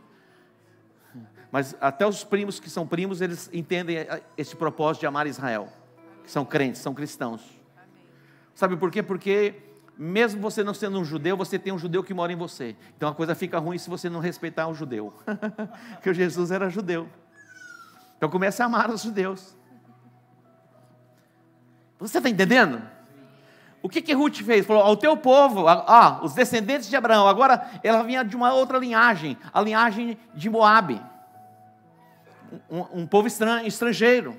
Mas 1.51 1.75
até 1.79 2.05
os 2.05 2.23
primos 2.23 2.59
que 2.59 2.67
são 2.67 2.87
primos, 2.87 3.21
eles 3.21 3.47
entendem 3.53 3.97
esse 4.35 4.55
propósito 4.55 5.01
de 5.01 5.05
amar 5.05 5.27
Israel. 5.27 5.71
Que 6.23 6.31
são 6.31 6.43
crentes, 6.43 6.81
são 6.81 6.95
cristãos. 6.95 7.41
Sabe 8.55 8.75
por 8.75 8.89
quê? 8.89 9.03
Porque 9.03 9.53
mesmo 9.95 10.41
você 10.41 10.63
não 10.63 10.73
sendo 10.73 10.99
um 10.99 11.05
judeu, 11.05 11.37
você 11.37 11.59
tem 11.59 11.71
um 11.71 11.77
judeu 11.77 12.03
que 12.03 12.13
mora 12.13 12.33
em 12.33 12.35
você. 12.35 12.75
Então 12.95 13.07
a 13.07 13.13
coisa 13.13 13.35
fica 13.35 13.59
ruim 13.59 13.77
se 13.77 13.87
você 13.87 14.09
não 14.09 14.19
respeitar 14.19 14.67
o 14.67 14.73
judeu. 14.73 15.13
Porque 15.93 16.11
Jesus 16.11 16.49
era 16.49 16.69
judeu. 16.71 17.07
Então 18.17 18.29
comece 18.29 18.63
a 18.63 18.65
amar 18.65 18.89
os 18.89 19.03
judeus. 19.03 19.55
Você 21.99 22.17
está 22.17 22.29
entendendo? 22.29 22.81
O 23.81 23.89
que 23.89 24.01
que 24.01 24.13
Ruth 24.13 24.37
fez? 24.37 24.65
Falou, 24.65 24.83
ao 24.83 24.97
teu 24.97 25.15
povo, 25.15 25.65
os 26.21 26.33
descendentes 26.33 26.89
de 26.89 26.95
Abraão. 26.95 27.27
Agora 27.27 27.69
ela 27.83 28.03
vinha 28.03 28.23
de 28.23 28.35
uma 28.35 28.53
outra 28.53 28.77
linhagem, 28.77 29.37
a 29.53 29.61
linhagem 29.61 30.17
de 30.33 30.49
Moabe. 30.49 31.01
Um, 32.69 33.01
um 33.01 33.07
povo 33.07 33.27
estrangeiro, 33.27 34.37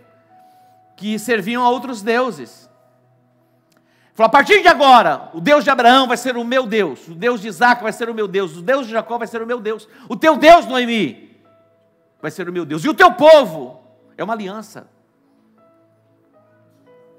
que 0.97 1.19
serviam 1.19 1.65
a 1.65 1.71
outros 1.71 2.03
deuses. 2.03 2.69
Falou, 4.15 4.27
a 4.27 4.31
partir 4.31 4.61
de 4.63 4.69
agora, 4.69 5.31
o 5.33 5.41
Deus 5.41 5.63
de 5.63 5.71
Abraão 5.71 6.09
vai 6.09 6.17
ser 6.17 6.37
o 6.37 6.45
meu 6.45 6.67
Deus, 6.67 7.07
o 7.07 7.15
Deus 7.15 7.41
de 7.41 7.47
Isaac 7.47 7.81
vai 7.81 7.93
ser 7.93 8.11
o 8.11 8.15
meu 8.15 8.27
Deus, 8.27 8.57
o 8.57 8.63
Deus 8.63 8.87
de 8.87 8.93
Jacó 8.93 9.17
vai 9.17 9.29
ser 9.29 9.41
o 9.41 9.47
meu 9.47 9.61
Deus, 9.61 9.89
o 10.09 10.17
teu 10.17 10.37
Deus, 10.37 10.67
Noemi, 10.67 11.41
vai 12.21 12.33
ser 12.33 12.49
o 12.49 12.53
meu 12.53 12.65
Deus, 12.65 12.85
e 12.85 12.89
o 12.89 12.95
teu 12.95 13.13
povo 13.13 13.81
é 14.17 14.25
uma 14.25 14.35
aliança. 14.35 14.89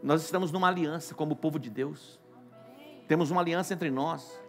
Nós 0.01 0.23
estamos 0.23 0.51
numa 0.51 0.67
aliança 0.67 1.13
como 1.13 1.35
povo 1.35 1.59
de 1.59 1.69
Deus. 1.69 2.19
Temos 3.07 3.31
uma 3.31 3.41
aliança 3.41 3.73
entre 3.73 3.89
nós. 3.91 4.39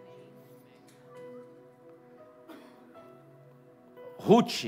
Ruth, 4.17 4.65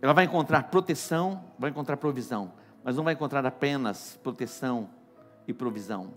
ela 0.00 0.12
vai 0.12 0.24
encontrar 0.24 0.64
proteção, 0.64 1.44
vai 1.58 1.70
encontrar 1.70 1.96
provisão, 1.96 2.52
mas 2.82 2.96
não 2.96 3.04
vai 3.04 3.14
encontrar 3.14 3.44
apenas 3.44 4.18
proteção 4.22 4.88
e 5.46 5.52
provisão. 5.52 6.14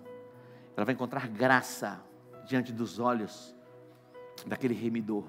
Ela 0.76 0.86
vai 0.86 0.96
encontrar 0.96 1.28
graça 1.28 2.02
diante 2.46 2.72
dos 2.72 3.00
olhos 3.00 3.54
daquele 4.46 4.74
remidor. 4.74 5.26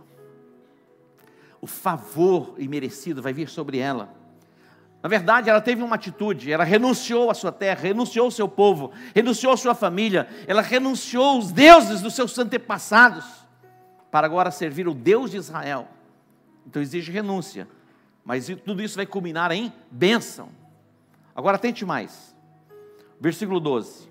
O 1.61 1.67
favor 1.67 2.55
imerecido 2.57 3.21
vai 3.21 3.33
vir 3.33 3.49
sobre 3.49 3.79
ela. 3.79 4.20
Na 5.03 5.09
verdade, 5.09 5.49
ela 5.49 5.61
teve 5.63 5.83
uma 5.83 5.95
atitude, 5.95 6.53
ela 6.53 6.65
renunciou 6.65 7.31
à 7.31 7.35
sua 7.35 7.51
terra, 7.51 7.81
renunciou 7.81 8.27
ao 8.27 8.31
seu 8.31 8.47
povo, 8.47 8.93
renunciou 9.15 9.53
à 9.53 9.57
sua 9.57 9.75
família, 9.75 10.29
ela 10.47 10.61
renunciou 10.61 11.25
aos 11.25 11.51
deuses 11.51 12.03
dos 12.03 12.15
seus 12.15 12.39
antepassados, 12.39 13.25
para 14.11 14.27
agora 14.27 14.51
servir 14.51 14.87
o 14.87 14.95
Deus 14.95 15.31
de 15.31 15.39
Israel. 15.39 15.89
Então 16.67 16.83
exige 16.83 17.11
renúncia, 17.11 17.67
mas 18.25 18.49
tudo 18.65 18.83
isso 18.83 18.97
vai 18.97 19.07
culminar 19.07 19.51
em 19.53 19.73
bênção. 19.91 20.51
Agora 21.35 21.57
tente 21.57 21.85
mais, 21.85 22.37
versículo 23.19 23.59
12. 23.59 24.11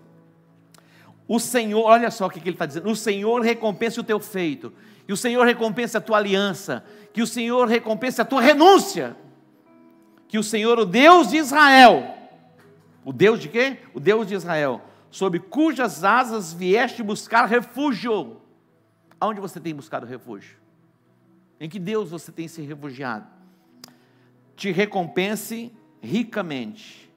O 1.27 1.39
Senhor, 1.39 1.83
olha 1.83 2.09
só 2.09 2.25
o 2.25 2.29
que 2.31 2.39
ele 2.39 2.51
está 2.51 2.65
dizendo: 2.65 2.89
o 2.89 2.95
Senhor 2.95 3.41
recompensa 3.41 4.01
o 4.01 4.03
teu 4.03 4.19
feito, 4.19 4.73
e 5.07 5.13
o 5.13 5.17
Senhor 5.17 5.45
recompensa 5.45 5.99
a 5.99 6.01
tua 6.01 6.17
aliança, 6.17 6.83
que 7.13 7.21
o 7.21 7.27
Senhor 7.27 7.67
recompensa 7.67 8.23
a 8.23 8.25
tua 8.25 8.41
renúncia 8.41 9.15
que 10.29 10.37
o 10.37 10.43
Senhor, 10.43 10.77
o 10.79 10.85
Deus 10.85 11.29
de 11.29 11.37
Israel, 11.37 12.15
o 13.03 13.11
Deus 13.11 13.39
de 13.39 13.49
quê? 13.49 13.79
O 13.95 13.99
Deus 13.99 14.27
de 14.27 14.35
Israel, 14.35 14.79
sob 15.09 15.39
cujas 15.39 16.03
asas 16.03 16.53
vieste 16.53 17.01
buscar 17.01 17.45
refúgio. 17.45 18.39
Aonde 19.19 19.41
você 19.41 19.59
tem 19.59 19.73
buscado 19.73 20.05
refúgio? 20.05 20.55
Em 21.59 21.67
que 21.67 21.79
Deus 21.79 22.11
você 22.11 22.31
tem 22.31 22.47
se 22.47 22.61
refugiado? 22.61 23.27
Te 24.55 24.71
recompense 24.71 25.73
ricamente. 25.99 27.11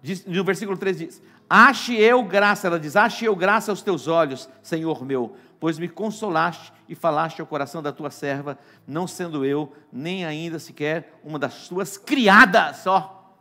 Diz, 0.00 0.24
no 0.24 0.44
versículo 0.44 0.78
3 0.78 0.98
diz: 0.98 1.22
Ache 1.50 1.94
eu 1.96 2.22
graça, 2.22 2.68
ela 2.68 2.78
diz: 2.78 2.94
Ache 2.94 3.24
eu 3.24 3.34
graça 3.34 3.72
aos 3.72 3.82
teus 3.82 4.06
olhos, 4.06 4.48
Senhor 4.62 5.04
meu, 5.04 5.36
pois 5.62 5.78
me 5.78 5.88
consolaste 5.88 6.72
e 6.88 6.94
falaste 6.96 7.40
ao 7.40 7.46
coração 7.46 7.80
da 7.80 7.92
tua 7.92 8.10
serva, 8.10 8.58
não 8.84 9.06
sendo 9.06 9.44
eu, 9.44 9.72
nem 9.92 10.24
ainda 10.24 10.58
sequer 10.58 11.20
uma 11.22 11.38
das 11.38 11.68
tuas 11.68 11.96
criadas, 11.96 12.78
só. 12.78 13.32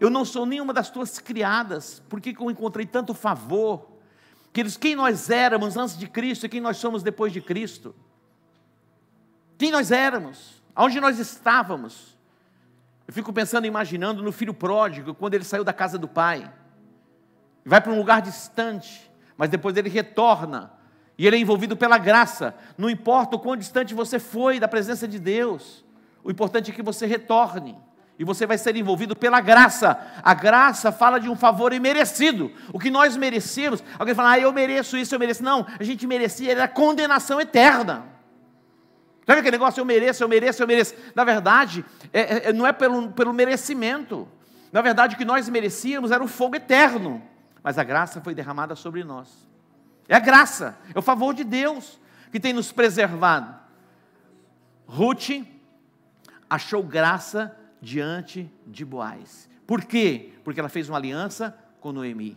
Eu 0.00 0.10
não 0.10 0.24
sou 0.24 0.44
nenhuma 0.44 0.72
das 0.72 0.90
tuas 0.90 1.20
criadas, 1.20 2.02
por 2.08 2.20
que 2.20 2.34
eu 2.36 2.50
encontrei 2.50 2.84
tanto 2.84 3.14
favor? 3.14 3.86
Queridos, 4.52 4.76
quem 4.76 4.96
nós 4.96 5.30
éramos 5.30 5.76
antes 5.76 5.96
de 5.96 6.08
Cristo 6.08 6.44
e 6.46 6.48
quem 6.48 6.60
nós 6.60 6.76
somos 6.76 7.04
depois 7.04 7.32
de 7.32 7.40
Cristo? 7.40 7.94
Quem 9.56 9.70
nós 9.70 9.92
éramos? 9.92 10.60
Aonde 10.74 11.00
nós 11.00 11.20
estávamos? 11.20 12.18
Eu 13.06 13.14
fico 13.14 13.32
pensando, 13.32 13.64
imaginando 13.64 14.24
no 14.24 14.32
filho 14.32 14.52
pródigo, 14.52 15.14
quando 15.14 15.34
ele 15.34 15.44
saiu 15.44 15.62
da 15.62 15.72
casa 15.72 15.96
do 15.96 16.08
pai. 16.08 16.52
vai 17.64 17.80
para 17.80 17.92
um 17.92 17.98
lugar 17.98 18.20
distante, 18.20 19.11
mas 19.36 19.50
depois 19.50 19.76
ele 19.76 19.88
retorna, 19.88 20.72
e 21.18 21.26
ele 21.26 21.36
é 21.36 21.38
envolvido 21.38 21.76
pela 21.76 21.98
graça. 21.98 22.54
Não 22.76 22.88
importa 22.88 23.36
o 23.36 23.38
quão 23.38 23.56
distante 23.56 23.94
você 23.94 24.18
foi 24.18 24.58
da 24.58 24.66
presença 24.66 25.06
de 25.06 25.18
Deus, 25.18 25.84
o 26.24 26.30
importante 26.30 26.70
é 26.70 26.74
que 26.74 26.82
você 26.82 27.06
retorne. 27.06 27.76
E 28.18 28.24
você 28.24 28.46
vai 28.46 28.56
ser 28.56 28.76
envolvido 28.76 29.16
pela 29.16 29.40
graça. 29.40 29.98
A 30.22 30.34
graça 30.34 30.92
fala 30.92 31.18
de 31.18 31.28
um 31.28 31.34
favor 31.34 31.72
imerecido. 31.72 32.52
O 32.72 32.78
que 32.78 32.90
nós 32.90 33.16
merecemos. 33.16 33.82
Alguém 33.98 34.14
fala, 34.14 34.32
ah, 34.32 34.38
eu 34.38 34.52
mereço 34.52 34.96
isso, 34.96 35.14
eu 35.14 35.18
mereço. 35.18 35.42
Não, 35.42 35.66
a 35.80 35.82
gente 35.82 36.06
merecia 36.06 36.52
era 36.52 36.68
condenação 36.68 37.40
eterna. 37.40 38.04
Sabe 39.26 39.40
aquele 39.40 39.56
negócio, 39.56 39.80
eu 39.80 39.84
mereço, 39.84 40.22
eu 40.22 40.28
mereço, 40.28 40.62
eu 40.62 40.66
mereço? 40.66 40.94
Na 41.14 41.24
verdade, 41.24 41.84
é, 42.12 42.48
é, 42.48 42.52
não 42.52 42.66
é 42.66 42.72
pelo, 42.72 43.10
pelo 43.12 43.32
merecimento. 43.32 44.28
Na 44.70 44.82
verdade, 44.82 45.14
o 45.14 45.18
que 45.18 45.24
nós 45.24 45.48
merecíamos 45.48 46.10
era 46.10 46.22
o 46.22 46.28
fogo 46.28 46.56
eterno. 46.56 47.22
Mas 47.62 47.78
a 47.78 47.84
graça 47.84 48.20
foi 48.20 48.34
derramada 48.34 48.74
sobre 48.74 49.04
nós. 49.04 49.28
É 50.08 50.16
a 50.16 50.20
graça, 50.20 50.76
é 50.94 50.98
o 50.98 51.02
favor 51.02 51.32
de 51.32 51.44
Deus 51.44 52.00
que 52.30 52.40
tem 52.40 52.52
nos 52.52 52.72
preservado. 52.72 53.54
Ruth 54.86 55.44
achou 56.48 56.82
graça 56.82 57.56
diante 57.80 58.50
de 58.66 58.84
Boaz. 58.84 59.48
Por 59.66 59.84
quê? 59.84 60.32
Porque 60.44 60.60
ela 60.60 60.68
fez 60.68 60.88
uma 60.88 60.98
aliança 60.98 61.56
com 61.80 61.92
Noemi. 61.92 62.36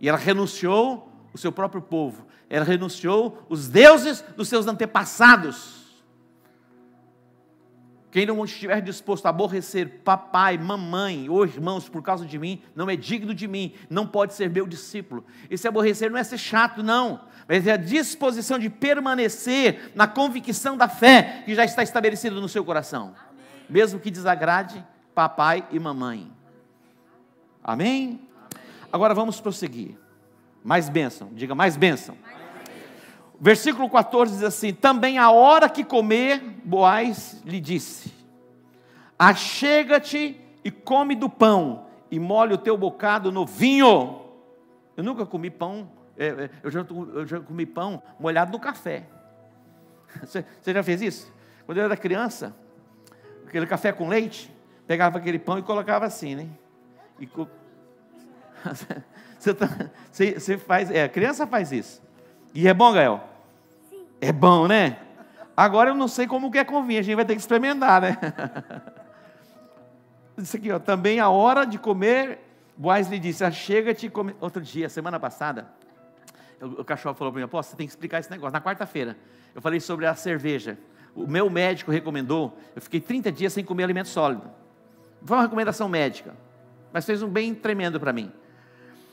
E 0.00 0.08
ela 0.08 0.18
renunciou 0.18 1.10
o 1.32 1.38
seu 1.38 1.52
próprio 1.52 1.82
povo. 1.82 2.26
Ela 2.48 2.64
renunciou 2.64 3.46
os 3.48 3.68
deuses 3.68 4.22
dos 4.36 4.48
seus 4.48 4.66
antepassados. 4.66 5.79
Quem 8.10 8.26
não 8.26 8.44
estiver 8.44 8.80
disposto 8.80 9.26
a 9.26 9.30
aborrecer 9.30 10.00
papai, 10.04 10.58
mamãe 10.58 11.28
ou 11.28 11.44
irmãos 11.44 11.88
por 11.88 12.02
causa 12.02 12.26
de 12.26 12.38
mim, 12.38 12.60
não 12.74 12.90
é 12.90 12.96
digno 12.96 13.32
de 13.32 13.46
mim, 13.46 13.72
não 13.88 14.06
pode 14.06 14.34
ser 14.34 14.50
meu 14.50 14.66
discípulo. 14.66 15.24
Esse 15.48 15.68
aborrecer 15.68 16.10
não 16.10 16.18
é 16.18 16.24
ser 16.24 16.38
chato, 16.38 16.82
não, 16.82 17.20
mas 17.46 17.66
é 17.66 17.72
a 17.72 17.76
disposição 17.76 18.58
de 18.58 18.68
permanecer 18.68 19.92
na 19.94 20.08
convicção 20.08 20.76
da 20.76 20.88
fé 20.88 21.42
que 21.44 21.54
já 21.54 21.64
está 21.64 21.82
estabelecida 21.84 22.34
no 22.34 22.48
seu 22.48 22.64
coração, 22.64 23.14
mesmo 23.68 24.00
que 24.00 24.10
desagrade 24.10 24.84
papai 25.14 25.64
e 25.70 25.78
mamãe. 25.78 26.30
Amém? 27.62 28.20
Agora 28.92 29.14
vamos 29.14 29.40
prosseguir. 29.40 29.96
Mais 30.64 30.88
bênção, 30.88 31.30
diga 31.32 31.54
mais 31.54 31.76
bênção. 31.76 32.16
Versículo 33.40 33.88
14 33.88 34.34
diz 34.34 34.42
assim: 34.42 34.74
Também 34.74 35.16
a 35.16 35.30
hora 35.30 35.66
que 35.66 35.82
comer, 35.82 36.40
Boaz 36.62 37.40
lhe 37.42 37.58
disse: 37.58 38.12
Achega-te 39.18 40.38
e 40.62 40.70
come 40.70 41.14
do 41.14 41.30
pão, 41.30 41.86
e 42.10 42.20
molhe 42.20 42.52
o 42.52 42.58
teu 42.58 42.76
bocado 42.76 43.32
no 43.32 43.46
vinho. 43.46 44.20
Eu 44.94 45.02
nunca 45.02 45.24
comi 45.24 45.48
pão, 45.48 45.90
é, 46.18 46.26
é, 46.26 46.50
eu 46.62 46.70
já, 46.70 46.80
eu 46.80 47.26
já 47.26 47.40
comi 47.40 47.64
pão 47.64 48.02
molhado 48.18 48.52
no 48.52 48.60
café. 48.60 49.04
Você, 50.20 50.44
você 50.60 50.74
já 50.74 50.82
fez 50.82 51.00
isso? 51.00 51.32
Quando 51.64 51.78
eu 51.78 51.84
era 51.84 51.96
criança, 51.96 52.52
aquele 53.46 53.64
café 53.64 53.92
com 53.92 54.08
leite, 54.08 54.52
pegava 54.88 55.18
aquele 55.18 55.38
pão 55.38 55.56
e 55.56 55.62
colocava 55.62 56.04
assim, 56.04 56.34
né? 56.34 56.48
E 57.20 57.28
co... 57.28 57.46
tá, 58.64 59.90
você, 60.10 60.32
você 60.32 60.58
faz, 60.58 60.90
é, 60.90 61.04
a 61.04 61.08
criança 61.08 61.46
faz 61.46 61.70
isso. 61.70 62.02
E 62.52 62.66
é 62.66 62.74
bom, 62.74 62.92
Gael? 62.92 63.29
É 64.20 64.32
bom, 64.32 64.66
né? 64.66 64.98
Agora 65.56 65.90
eu 65.90 65.94
não 65.94 66.08
sei 66.08 66.26
como 66.26 66.50
que 66.50 66.58
é 66.58 66.64
com 66.64 66.84
vinho, 66.84 67.00
a 67.00 67.02
gente 67.02 67.16
vai 67.16 67.24
ter 67.24 67.34
que 67.34 67.40
experimentar, 67.40 68.00
né? 68.00 68.16
Isso 70.36 70.56
aqui, 70.56 70.70
ó, 70.70 70.78
também 70.78 71.20
a 71.20 71.28
hora 71.28 71.64
de 71.64 71.78
comer, 71.78 72.38
Boaz 72.76 73.08
lhe 73.08 73.18
disse, 73.18 73.44
ah, 73.44 73.50
chega-te 73.50 74.08
comer. 74.08 74.36
Outro 74.40 74.62
dia, 74.62 74.88
semana 74.88 75.20
passada, 75.20 75.68
o, 76.60 76.84
cachorro 76.84 77.14
falou 77.14 77.32
para 77.32 77.42
mim, 77.42 77.48
Pô, 77.48 77.62
você 77.62 77.76
tem 77.76 77.86
que 77.86 77.92
explicar 77.92 78.20
esse 78.20 78.30
negócio. 78.30 78.52
Na 78.52 78.60
quarta-feira, 78.60 79.16
eu 79.54 79.60
falei 79.60 79.80
sobre 79.80 80.06
a 80.06 80.14
cerveja. 80.14 80.78
O 81.14 81.26
meu 81.26 81.50
médico 81.50 81.90
recomendou, 81.90 82.56
eu 82.74 82.80
fiquei 82.80 83.00
30 83.00 83.32
dias 83.32 83.52
sem 83.52 83.64
comer 83.64 83.84
alimento 83.84 84.08
sólido. 84.08 84.50
Foi 85.22 85.36
uma 85.36 85.42
recomendação 85.42 85.88
médica, 85.88 86.34
mas 86.92 87.04
fez 87.04 87.22
um 87.22 87.28
bem 87.28 87.54
tremendo 87.54 87.98
para 87.98 88.12
mim. 88.12 88.32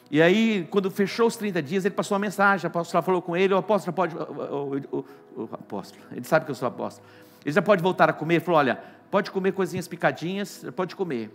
E 0.10 0.22
aí, 0.22 0.68
quando 0.70 0.90
fechou 0.90 1.28
os 1.28 1.36
30 1.36 1.62
dias, 1.62 1.86
ele 1.86 1.94
passou 1.94 2.16
uma 2.16 2.22
mensagem, 2.22 2.66
a 2.66 2.70
apóstola 2.70 3.02
falou 3.02 3.22
com 3.22 3.36
ele, 3.36 3.54
o 3.54 3.58
apóstolo 3.58 3.94
pode, 3.94 4.16
o, 4.16 4.22
o, 4.22 4.98
o, 4.98 5.06
o, 5.42 5.50
apóstolo, 5.52 6.02
ele 6.12 6.24
sabe 6.24 6.46
que 6.46 6.52
eu 6.52 6.56
sou 6.56 6.68
apóstolo, 6.68 7.06
ele 7.44 7.54
já 7.54 7.62
pode 7.62 7.84
voltar 7.84 8.10
a 8.10 8.14
comer, 8.14 8.36
ele 8.36 8.46
falou, 8.46 8.60
olha, 8.60 8.80
pode 9.12 9.32
comer 9.32 9.52
coisinhas 9.52 9.88
picadinhas, 9.88 10.66
pode 10.76 10.96
comer, 10.96 11.30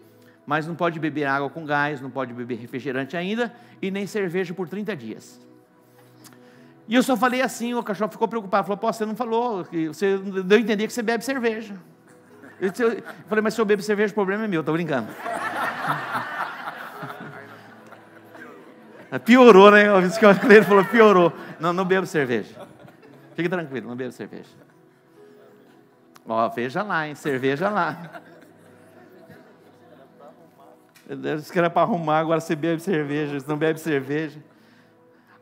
mas 0.47 0.67
não 0.67 0.75
pode 0.75 0.99
beber 0.99 1.25
água 1.25 1.51
com 1.51 1.67
gás, 1.67 2.01
não 2.01 2.11
pode 2.11 2.33
beber 2.33 2.59
refrigerante 2.59 3.15
ainda, 3.15 3.55
e 3.81 3.91
nem 3.91 4.07
cerveja 4.07 4.55
por 4.55 4.67
30 4.69 4.97
dias. 4.97 5.39
E 6.89 6.95
eu 6.95 7.03
só 7.03 7.17
falei 7.17 7.43
assim, 7.43 7.75
o 7.75 7.83
cachorro 7.83 8.11
ficou 8.11 8.27
preocupado, 8.27 8.67
falou, 8.67 8.79
pô, 8.79 8.93
você 8.93 9.05
não 9.05 9.15
falou, 9.15 9.67
você 9.89 10.19
deu 10.19 10.59
a 10.59 10.61
entender 10.61 10.87
que 10.87 10.93
você 10.93 11.03
bebe 11.03 11.25
cerveja. 11.25 11.75
Eu, 12.61 12.71
falei, 13.29 13.43
mas 13.43 13.55
se 13.55 13.61
eu 13.61 13.65
bebo 13.65 13.83
cerveja, 13.83 14.13
o 14.13 14.15
problema 14.15 14.45
é 14.45 14.49
meu, 14.49 14.61
estou 14.61 14.75
brincando. 14.75 15.09
Piorou, 19.19 19.71
né? 19.71 19.93
O 19.93 19.99
ele 20.01 20.63
falou, 20.63 20.85
piorou. 20.85 21.33
Não, 21.61 21.73
não 21.73 21.85
bebo 21.85 22.07
cerveja. 22.07 22.55
Fique 23.35 23.49
tranquilo, 23.49 23.89
não 23.89 23.97
bebo 23.97 24.13
cerveja. 24.13 24.51
Ó, 26.27 26.49
veja 26.49 26.83
lá, 26.83 27.09
hein? 27.09 27.15
Cerveja 27.15 27.69
lá. 27.69 28.23
Disse 31.37 31.53
que 31.53 31.59
era 31.59 31.69
para 31.69 31.83
arrumar, 31.83 32.21
agora 32.21 32.41
você 32.41 32.55
bebe 32.55 32.81
cerveja, 32.81 33.39
você 33.39 33.49
não 33.49 33.59
bebe 33.59 33.79
cerveja. 33.79 34.41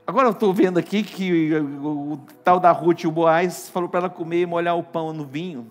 Agora 0.07 0.27
eu 0.27 0.33
estou 0.33 0.53
vendo 0.53 0.79
aqui 0.79 1.05
que 1.05 1.55
o, 1.55 2.19
tal 2.43 2.59
da 2.59 2.73
Ruth, 2.73 3.05
o 3.05 3.13
Boaz, 3.13 3.69
falou 3.69 3.89
para 3.89 4.01
ela 4.01 4.11
comer 4.11 4.41
e 4.41 4.47
molhar 4.47 4.77
o 4.77 4.83
pão 4.83 5.13
no 5.13 5.25
vinho. 5.25 5.71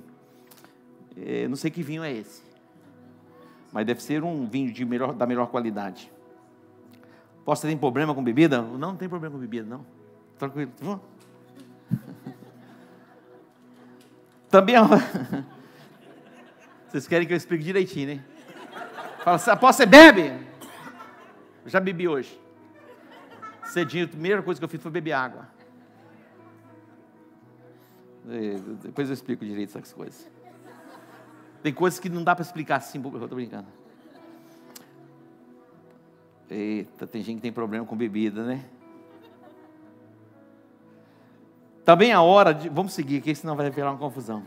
É, 1.17 1.47
não 1.47 1.57
sei 1.57 1.69
que 1.69 1.83
vinho 1.83 2.03
é 2.03 2.13
esse. 2.13 2.41
Mas 3.73 3.85
deve 3.85 4.01
ser 4.01 4.23
um 4.23 4.45
vinho 4.45 4.71
de 4.71 4.85
melhor, 4.85 5.13
da 5.13 5.25
melhor 5.25 5.47
qualidade. 5.47 6.09
Posso 7.49 7.63
ter 7.63 7.75
problema 7.79 8.13
com 8.13 8.23
bebida? 8.23 8.62
Não, 8.62 8.77
não 8.77 8.95
tem 8.95 9.09
problema 9.09 9.33
com 9.33 9.41
bebida, 9.41 9.67
não. 9.67 9.83
Tranquilo. 10.38 10.71
Também 14.47 14.75
é 14.75 14.79
Vocês 16.88 17.07
querem 17.07 17.25
que 17.25 17.33
eu 17.33 17.38
explique 17.38 17.63
direitinho, 17.63 18.17
né? 18.17 18.23
Fala 19.23 19.38
assim, 19.38 19.49
após 19.49 19.75
você 19.75 19.88
bebe? 19.88 20.31
Já 21.65 21.79
bebi 21.79 22.07
hoje. 22.07 22.39
Cedinho, 23.63 24.05
a 24.05 24.09
primeira 24.09 24.43
coisa 24.43 24.62
que 24.62 24.65
eu 24.65 24.69
fiz 24.69 24.79
foi 24.79 24.91
beber 24.91 25.13
água. 25.13 25.47
Depois 28.83 29.07
eu 29.07 29.15
explico 29.15 29.43
direito 29.43 29.75
essas 29.75 29.91
coisas. 29.91 30.29
Tem 31.63 31.73
coisas 31.73 31.99
que 31.99 32.09
não 32.09 32.23
dá 32.23 32.35
para 32.35 32.43
explicar 32.43 32.75
assim, 32.75 33.01
eu 33.03 33.23
estou 33.23 33.27
brincando. 33.29 33.78
Eita, 36.49 37.05
tem 37.05 37.21
gente 37.21 37.35
que 37.35 37.41
tem 37.43 37.51
problema 37.51 37.85
com 37.85 37.95
bebida, 37.95 38.43
né? 38.43 38.65
Também 41.85 42.12
a 42.12 42.21
hora 42.21 42.53
de. 42.53 42.69
Vamos 42.69 42.93
seguir 42.93 43.17
aqui, 43.17 43.35
senão 43.35 43.55
vai 43.55 43.69
virar 43.69 43.91
uma 43.91 43.97
confusão. 43.99 44.43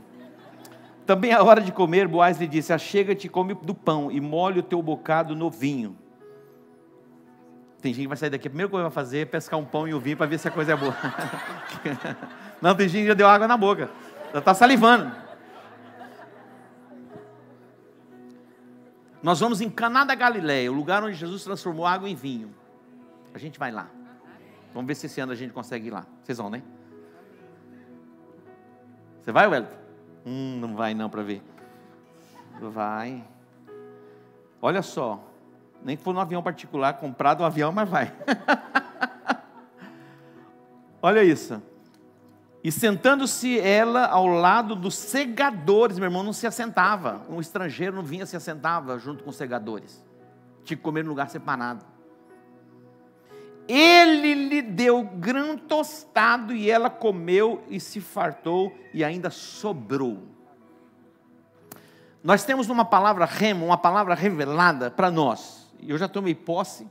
Também 1.07 1.33
a 1.33 1.43
hora 1.43 1.61
de 1.61 1.71
comer, 1.71 2.09
Boaz 2.09 2.41
lhe 2.41 2.49
disse: 2.49 2.73
Achega-te 2.73 3.29
come 3.29 3.55
do 3.55 3.75
pão 3.75 4.11
e 4.11 4.21
molhe 4.21 4.59
o 4.59 4.63
teu 4.63 4.83
bocado 4.83 5.37
no 5.37 5.49
vinho. 5.49 5.97
Tem 7.81 7.93
gente 7.93 8.05
que 8.05 8.09
vai 8.09 8.17
sair 8.17 8.31
daqui, 8.31 8.47
a 8.47 8.51
primeira 8.51 8.71
coisa 8.71 8.89
que 8.89 8.95
vai 8.95 9.05
fazer 9.05 9.19
é 9.19 9.25
pescar 9.25 9.59
um 9.59 9.65
pão 9.65 9.89
e 9.89 9.95
o 9.95 9.99
vinho 9.99 10.17
para 10.17 10.27
ver 10.27 10.39
se 10.39 10.47
a 10.47 10.51
coisa 10.53 10.73
é 10.73 10.77
boa. 10.77 10.95
Não, 12.63 12.77
tem 12.77 12.89
gente 12.89 13.03
que 13.03 13.09
já 13.09 13.15
deu 13.15 13.27
água 13.27 13.49
na 13.49 13.57
boca, 13.57 13.91
já 14.33 14.39
está 14.39 14.55
salivando. 14.55 15.11
Nós 19.23 19.39
vamos 19.39 19.61
em 19.61 19.71
Caná 19.71 20.05
da 20.05 20.15
Galileia, 20.15 20.71
o 20.71 20.75
lugar 20.75 21.03
onde 21.05 21.15
Jesus 21.15 21.45
transformou 21.45 21.87
água 21.87 22.09
em 22.09 22.15
vinho. 22.15 22.53
A 23.33 23.39
gente 23.39 23.59
vai 23.59 23.71
lá. 23.71 23.89
Vamos 24.75 24.89
ver 24.89 24.95
se 24.95 25.07
esse 25.07 25.21
ano 25.21 25.33
a 25.33 25.37
gente 25.37 25.53
consegue 25.53 25.89
ir 25.89 25.91
lá. 25.91 26.05
Vocês 26.23 26.39
vão, 26.39 26.51
né? 26.51 26.63
Você 29.21 29.31
vai, 29.31 29.47
Wellington? 29.47 29.77
Hum, 30.27 30.59
não 30.61 30.75
vai 30.75 30.95
não 30.95 31.09
para 31.09 31.23
ver. 31.23 31.43
Vai. 32.61 33.25
Olha 34.61 34.83
só. 34.83 35.23
Nem 35.85 35.97
que 35.97 36.03
for 36.03 36.13
no 36.13 36.21
avião 36.21 36.43
particular, 36.43 36.95
comprado 36.95 37.43
um 37.43 37.47
avião, 37.47 37.73
mas 37.73 37.89
vai. 37.89 38.13
Olha 41.01 41.23
isso. 41.23 41.61
E 42.65 42.71
sentando-se 42.71 43.59
ela 43.59 44.07
ao 44.07 44.27
lado 44.27 44.77
dos 44.77 44.95
segadores, 44.95 45.99
meu 45.99 46.07
irmão 46.07 46.23
não 46.23 46.33
se 46.33 46.47
assentava. 46.47 47.23
Um 47.29 47.41
estrangeiro 47.41 47.97
não 47.97 48.05
vinha 48.05 48.25
se 48.25 48.37
assentava 48.37 48.99
junto 48.99 49.25
com 49.25 49.31
os 49.31 49.37
segadores. 49.37 50.05
Tinha 50.65 50.77
que 50.77 50.83
comer 50.83 51.03
no 51.03 51.11
lugar 51.11 51.29
separado. 51.29 51.85
Ele 53.67 54.35
lhe 54.35 54.63
deu 54.63 55.03
grão 55.03 55.57
tostado 55.57 56.53
e 56.53 56.71
ela 56.71 56.91
comeu 56.91 57.65
e 57.69 57.81
se 57.81 58.01
fartou 58.01 58.73
e 58.95 59.03
ainda 59.03 59.31
sobrou. 59.31 60.23
Nós 62.23 62.45
temos 62.45 62.69
uma 62.69 62.85
palavra 62.85 63.25
rema, 63.25 63.65
uma 63.65 63.79
palavra 63.79 64.15
revelada 64.15 64.91
para 64.91 65.11
nós. 65.11 65.73
Eu 65.81 65.99
já 65.99 66.07
tomei 66.07 66.35
posse 66.35 66.87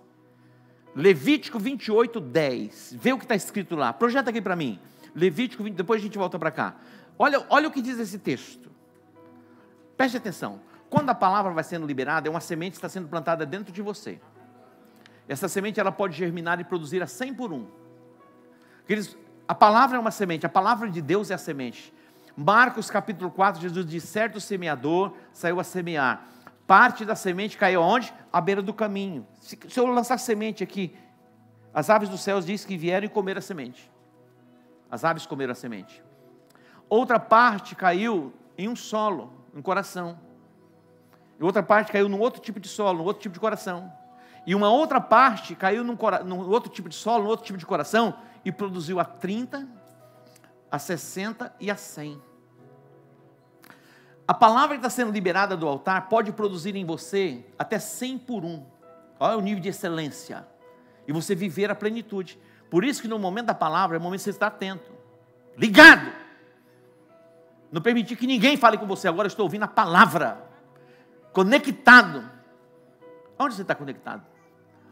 Levítico 0.95 1.57
28, 1.57 2.19
10. 2.19 2.95
Vê 2.99 3.13
o 3.13 3.17
que 3.17 3.23
está 3.23 3.35
escrito 3.35 3.75
lá. 3.75 3.93
Projeta 3.93 4.29
aqui 4.29 4.41
para 4.41 4.55
mim. 4.55 4.79
Levítico 5.13 5.63
20, 5.63 5.75
depois 5.75 6.01
a 6.01 6.03
gente 6.03 6.17
volta 6.17 6.39
para 6.39 6.51
cá. 6.51 6.75
Olha, 7.17 7.45
olha 7.49 7.67
o 7.67 7.71
que 7.71 7.81
diz 7.81 7.99
esse 7.99 8.17
texto. 8.17 8.71
Preste 9.97 10.17
atenção. 10.17 10.61
Quando 10.89 11.09
a 11.09 11.15
palavra 11.15 11.53
vai 11.53 11.63
sendo 11.63 11.85
liberada, 11.85 12.27
é 12.27 12.31
uma 12.31 12.39
semente 12.39 12.71
que 12.71 12.77
está 12.77 12.89
sendo 12.89 13.07
plantada 13.07 13.45
dentro 13.45 13.71
de 13.71 13.81
você. 13.81 14.19
Essa 15.27 15.47
semente 15.47 15.79
ela 15.79 15.91
pode 15.91 16.17
germinar 16.17 16.59
e 16.59 16.63
produzir 16.63 17.01
a 17.01 17.07
100 17.07 17.33
por 17.35 17.53
um. 17.53 17.67
Queridos, 18.85 19.17
a 19.47 19.55
palavra 19.55 19.97
é 19.97 19.99
uma 19.99 20.11
semente, 20.11 20.45
a 20.45 20.49
palavra 20.49 20.89
de 20.89 21.01
Deus 21.01 21.31
é 21.31 21.33
a 21.33 21.37
semente. 21.37 21.93
Marcos 22.35 22.89
capítulo 22.89 23.29
4, 23.29 23.61
Jesus 23.61 23.85
diz: 23.85 24.03
certo 24.03 24.39
semeador 24.41 25.13
saiu 25.31 25.59
a 25.59 25.63
semear. 25.63 26.27
Parte 26.65 27.05
da 27.05 27.15
semente 27.15 27.57
caiu 27.57 27.83
aonde? 27.83 28.13
À 28.31 28.39
beira 28.39 28.61
do 28.61 28.73
caminho. 28.73 29.27
Se, 29.39 29.57
se 29.67 29.79
eu 29.79 29.85
lançar 29.85 30.17
semente 30.17 30.63
aqui, 30.63 30.95
as 31.73 31.89
aves 31.89 32.09
dos 32.09 32.21
céus 32.21 32.45
diz 32.45 32.65
que 32.65 32.77
vieram 32.77 33.05
e 33.05 33.09
comeram 33.09 33.39
a 33.39 33.41
semente. 33.41 33.91
As 34.91 35.05
aves 35.05 35.25
comeram 35.25 35.53
a 35.53 35.55
semente. 35.55 36.03
Outra 36.89 37.17
parte 37.17 37.73
caiu 37.73 38.33
em 38.57 38.67
um 38.67 38.75
solo, 38.75 39.31
um 39.55 39.61
coração. 39.61 40.19
E 41.39 41.43
outra 41.43 41.63
parte 41.63 41.91
caiu 41.91 42.09
num 42.09 42.19
outro 42.19 42.41
tipo 42.41 42.59
de 42.59 42.67
solo, 42.67 42.99
num 42.99 43.05
outro 43.05 43.21
tipo 43.21 43.33
de 43.33 43.39
coração. 43.39 43.91
E 44.45 44.53
uma 44.53 44.69
outra 44.69 44.99
parte 44.99 45.55
caiu 45.55 45.83
num, 45.83 45.97
num 46.25 46.49
outro 46.49 46.69
tipo 46.69 46.89
de 46.89 46.95
solo, 46.95 47.23
num 47.23 47.29
outro 47.29 47.45
tipo 47.45 47.57
de 47.57 47.65
coração, 47.65 48.15
e 48.43 48.51
produziu 48.51 48.99
a 48.99 49.05
30, 49.05 49.67
a 50.69 50.77
60 50.77 51.53
e 51.59 51.71
a 51.71 51.75
100. 51.75 52.21
A 54.27 54.33
palavra 54.33 54.75
que 54.75 54.79
está 54.79 54.89
sendo 54.89 55.11
liberada 55.11 55.55
do 55.55 55.67
altar 55.67 56.09
pode 56.09 56.31
produzir 56.31 56.75
em 56.75 56.85
você 56.85 57.45
até 57.57 57.79
100 57.79 58.17
por 58.19 58.43
um. 58.43 58.65
Olha 59.19 59.37
o 59.37 59.41
nível 59.41 59.61
de 59.61 59.69
excelência. 59.69 60.47
E 61.07 61.13
você 61.13 61.35
viver 61.35 61.69
a 61.69 61.75
plenitude. 61.75 62.39
Por 62.71 62.85
isso 62.85 63.01
que 63.01 63.07
no 63.09 63.19
momento 63.19 63.47
da 63.47 63.53
palavra 63.53 63.97
é 63.97 63.99
o 63.99 64.01
momento 64.01 64.19
de 64.19 64.23
você 64.23 64.29
estar 64.29 64.47
atento. 64.47 64.93
Ligado. 65.57 66.09
Não 67.69 67.81
permitir 67.81 68.15
que 68.15 68.25
ninguém 68.25 68.55
fale 68.55 68.77
com 68.77 68.87
você. 68.87 69.09
Agora 69.09 69.27
estou 69.27 69.43
ouvindo 69.43 69.63
a 69.63 69.67
palavra. 69.67 70.41
Conectado. 71.33 72.23
Onde 73.37 73.55
você 73.55 73.61
está 73.63 73.75
conectado? 73.75 74.23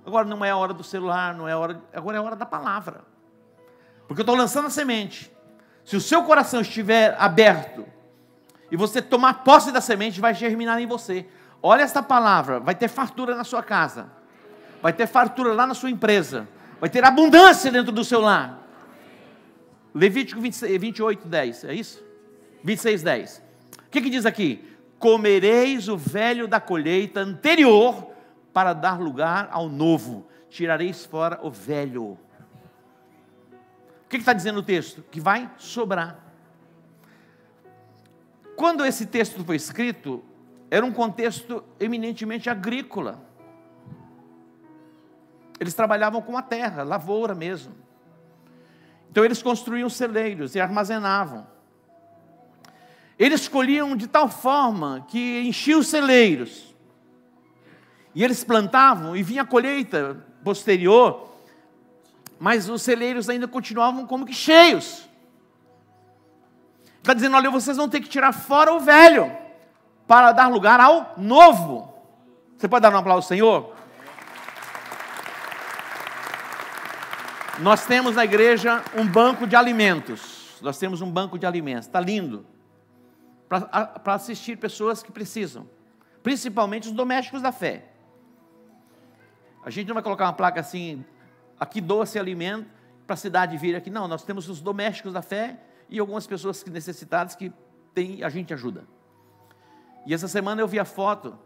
Agora 0.06 0.26
não 0.26 0.44
é 0.44 0.50
a 0.50 0.58
hora 0.58 0.74
do 0.74 0.84
celular, 0.84 1.34
não 1.34 1.48
é 1.48 1.54
a 1.54 1.58
hora. 1.58 1.82
Agora 1.94 2.18
é 2.18 2.20
a 2.20 2.22
hora 2.22 2.36
da 2.36 2.46
palavra. 2.46 3.02
Porque 4.10 4.20
eu 4.20 4.24
estou 4.24 4.36
lançando 4.36 4.68
a 4.68 4.70
semente. 4.70 5.32
Se 5.86 5.96
o 5.96 6.02
seu 6.02 6.24
coração 6.24 6.60
estiver 6.60 7.16
aberto 7.18 7.86
e 8.70 8.76
você 8.76 9.02
tomar 9.02 9.36
posse 9.46 9.72
da 9.72 9.80
semente, 9.80 10.20
vai 10.20 10.34
germinar 10.34 10.82
em 10.82 10.86
você. 10.86 11.26
Olha 11.64 11.84
esta 11.84 12.04
palavra, 12.04 12.60
vai 12.60 12.76
ter 12.76 12.90
fartura 12.90 13.36
na 13.36 13.46
sua 13.46 13.64
casa, 13.64 14.10
vai 14.82 14.92
ter 14.92 15.08
fartura 15.08 15.54
lá 15.54 15.66
na 15.66 15.74
sua 15.74 15.90
empresa, 15.90 16.48
vai 16.80 16.90
ter 16.90 17.04
abundância 17.04 17.72
dentro 17.72 17.92
do 17.92 18.04
seu 18.04 18.22
lar. 18.22 18.68
Levítico 19.94 20.40
26, 20.40 20.80
28, 20.80 21.28
10, 21.28 21.64
é 21.66 21.74
isso? 21.74 22.04
26, 22.64 23.04
10. 23.04 23.44
O 23.88 23.90
que, 23.90 24.02
que 24.02 24.10
diz 24.10 24.26
aqui? 24.26 24.66
Comereis 24.98 25.88
o 25.88 25.98
velho 25.98 26.48
da 26.48 26.60
colheita 26.60 27.22
anterior 27.22 28.12
para 28.54 28.74
dar 28.74 29.00
lugar 29.00 29.50
ao 29.52 29.70
novo, 29.70 30.28
tirareis 30.50 31.06
fora 31.06 31.40
o 31.42 31.50
velho. 31.50 32.18
O 34.06 34.10
que 34.10 34.18
está 34.18 34.34
dizendo 34.34 34.60
o 34.60 34.64
texto? 34.64 35.04
Que 35.10 35.20
vai 35.20 35.50
sobrar. 35.58 36.20
Quando 38.56 38.86
esse 38.86 39.06
texto 39.06 39.44
foi 39.46 39.56
escrito, 39.56 40.24
era 40.70 40.86
um 40.86 40.92
contexto 40.92 41.64
eminentemente 41.80 42.50
agrícola. 42.50 43.24
Eles 45.60 45.74
trabalhavam 45.74 46.22
com 46.22 46.38
a 46.38 46.42
terra, 46.42 46.84
lavoura 46.84 47.36
mesmo. 47.36 47.76
Então 49.12 49.26
eles 49.26 49.42
construíam 49.42 49.90
celeiros 49.90 50.56
e 50.56 50.60
armazenavam. 50.60 51.46
Eles 53.18 53.48
colhiam 53.48 53.98
de 53.98 54.08
tal 54.08 54.30
forma 54.30 55.06
que 55.10 55.42
enchiam 55.42 55.82
os 55.82 55.88
celeiros. 55.88 56.74
E 58.16 58.24
eles 58.24 58.44
plantavam 58.44 59.16
e 59.16 59.22
vinha 59.22 59.42
a 59.42 59.46
colheita 59.46 60.26
posterior, 60.44 61.30
mas 62.40 62.70
os 62.70 62.82
celeiros 62.82 63.30
ainda 63.30 63.48
continuavam 63.48 64.08
como 64.08 64.26
que 64.26 64.34
cheios. 64.34 65.08
Está 66.98 67.14
dizendo: 67.14 67.36
olha, 67.36 67.52
vocês 67.52 67.76
vão 67.76 67.90
ter 67.90 68.00
que 68.00 68.08
tirar 68.08 68.32
fora 68.32 68.74
o 68.74 68.80
velho 68.80 69.32
para 70.08 70.32
dar 70.32 70.48
lugar 70.48 70.80
ao 70.80 71.14
novo. 71.18 71.94
Você 72.58 72.68
pode 72.68 72.82
dar 72.82 72.94
um 72.94 72.98
aplauso 72.98 73.26
ao 73.26 73.28
Senhor? 73.28 73.76
Nós 77.62 77.86
temos 77.86 78.16
na 78.16 78.24
igreja 78.24 78.82
um 78.96 79.06
banco 79.06 79.46
de 79.46 79.56
alimentos. 79.56 80.58
Nós 80.62 80.78
temos 80.78 81.02
um 81.02 81.12
banco 81.12 81.38
de 81.38 81.46
alimentos. 81.46 81.88
Está 81.88 82.00
lindo. 82.00 82.46
Para 83.50 84.14
assistir 84.14 84.58
pessoas 84.58 85.04
que 85.04 85.12
precisam. 85.12 85.68
Principalmente 86.24 86.88
os 86.88 86.94
domésticos 86.94 87.42
da 87.42 87.52
fé. 87.52 87.86
A 89.64 89.70
gente 89.70 89.88
não 89.88 89.94
vai 89.94 90.04
colocar 90.04 90.26
uma 90.26 90.34
placa 90.34 90.62
assim, 90.62 91.04
aqui 91.60 91.82
doa-se 91.82 92.18
alimento 92.18 92.70
para 93.06 93.16
a 93.16 93.18
cidade 93.18 93.58
vir 93.58 93.76
aqui. 93.76 93.90
Não, 93.90 94.08
nós 94.08 94.24
temos 94.24 94.48
os 94.48 94.62
domésticos 94.62 95.12
da 95.12 95.22
fé 95.22 95.60
e 95.90 96.00
algumas 96.00 96.26
pessoas 96.26 96.64
necessitadas 96.66 97.36
que 97.36 97.52
tem, 97.94 98.24
a 98.24 98.30
gente 98.30 98.54
ajuda. 98.54 98.86
E 100.06 100.14
essa 100.14 100.30
semana 100.30 100.62
eu 100.62 100.68
vi 100.68 100.80
a 100.80 100.86
foto, 100.86 101.38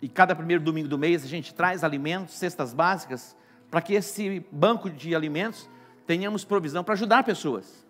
e 0.00 0.08
cada 0.08 0.34
primeiro 0.34 0.62
domingo 0.62 0.88
do 0.88 0.96
mês 0.96 1.24
a 1.24 1.28
gente 1.28 1.54
traz 1.54 1.84
alimentos, 1.84 2.34
cestas 2.34 2.72
básicas, 2.72 3.36
para 3.70 3.80
que 3.80 3.94
esse 3.94 4.44
banco 4.50 4.88
de 4.88 5.14
alimentos 5.14 5.68
tenhamos 6.06 6.44
provisão 6.44 6.84
para 6.84 6.94
ajudar 6.94 7.24
pessoas. 7.24 7.86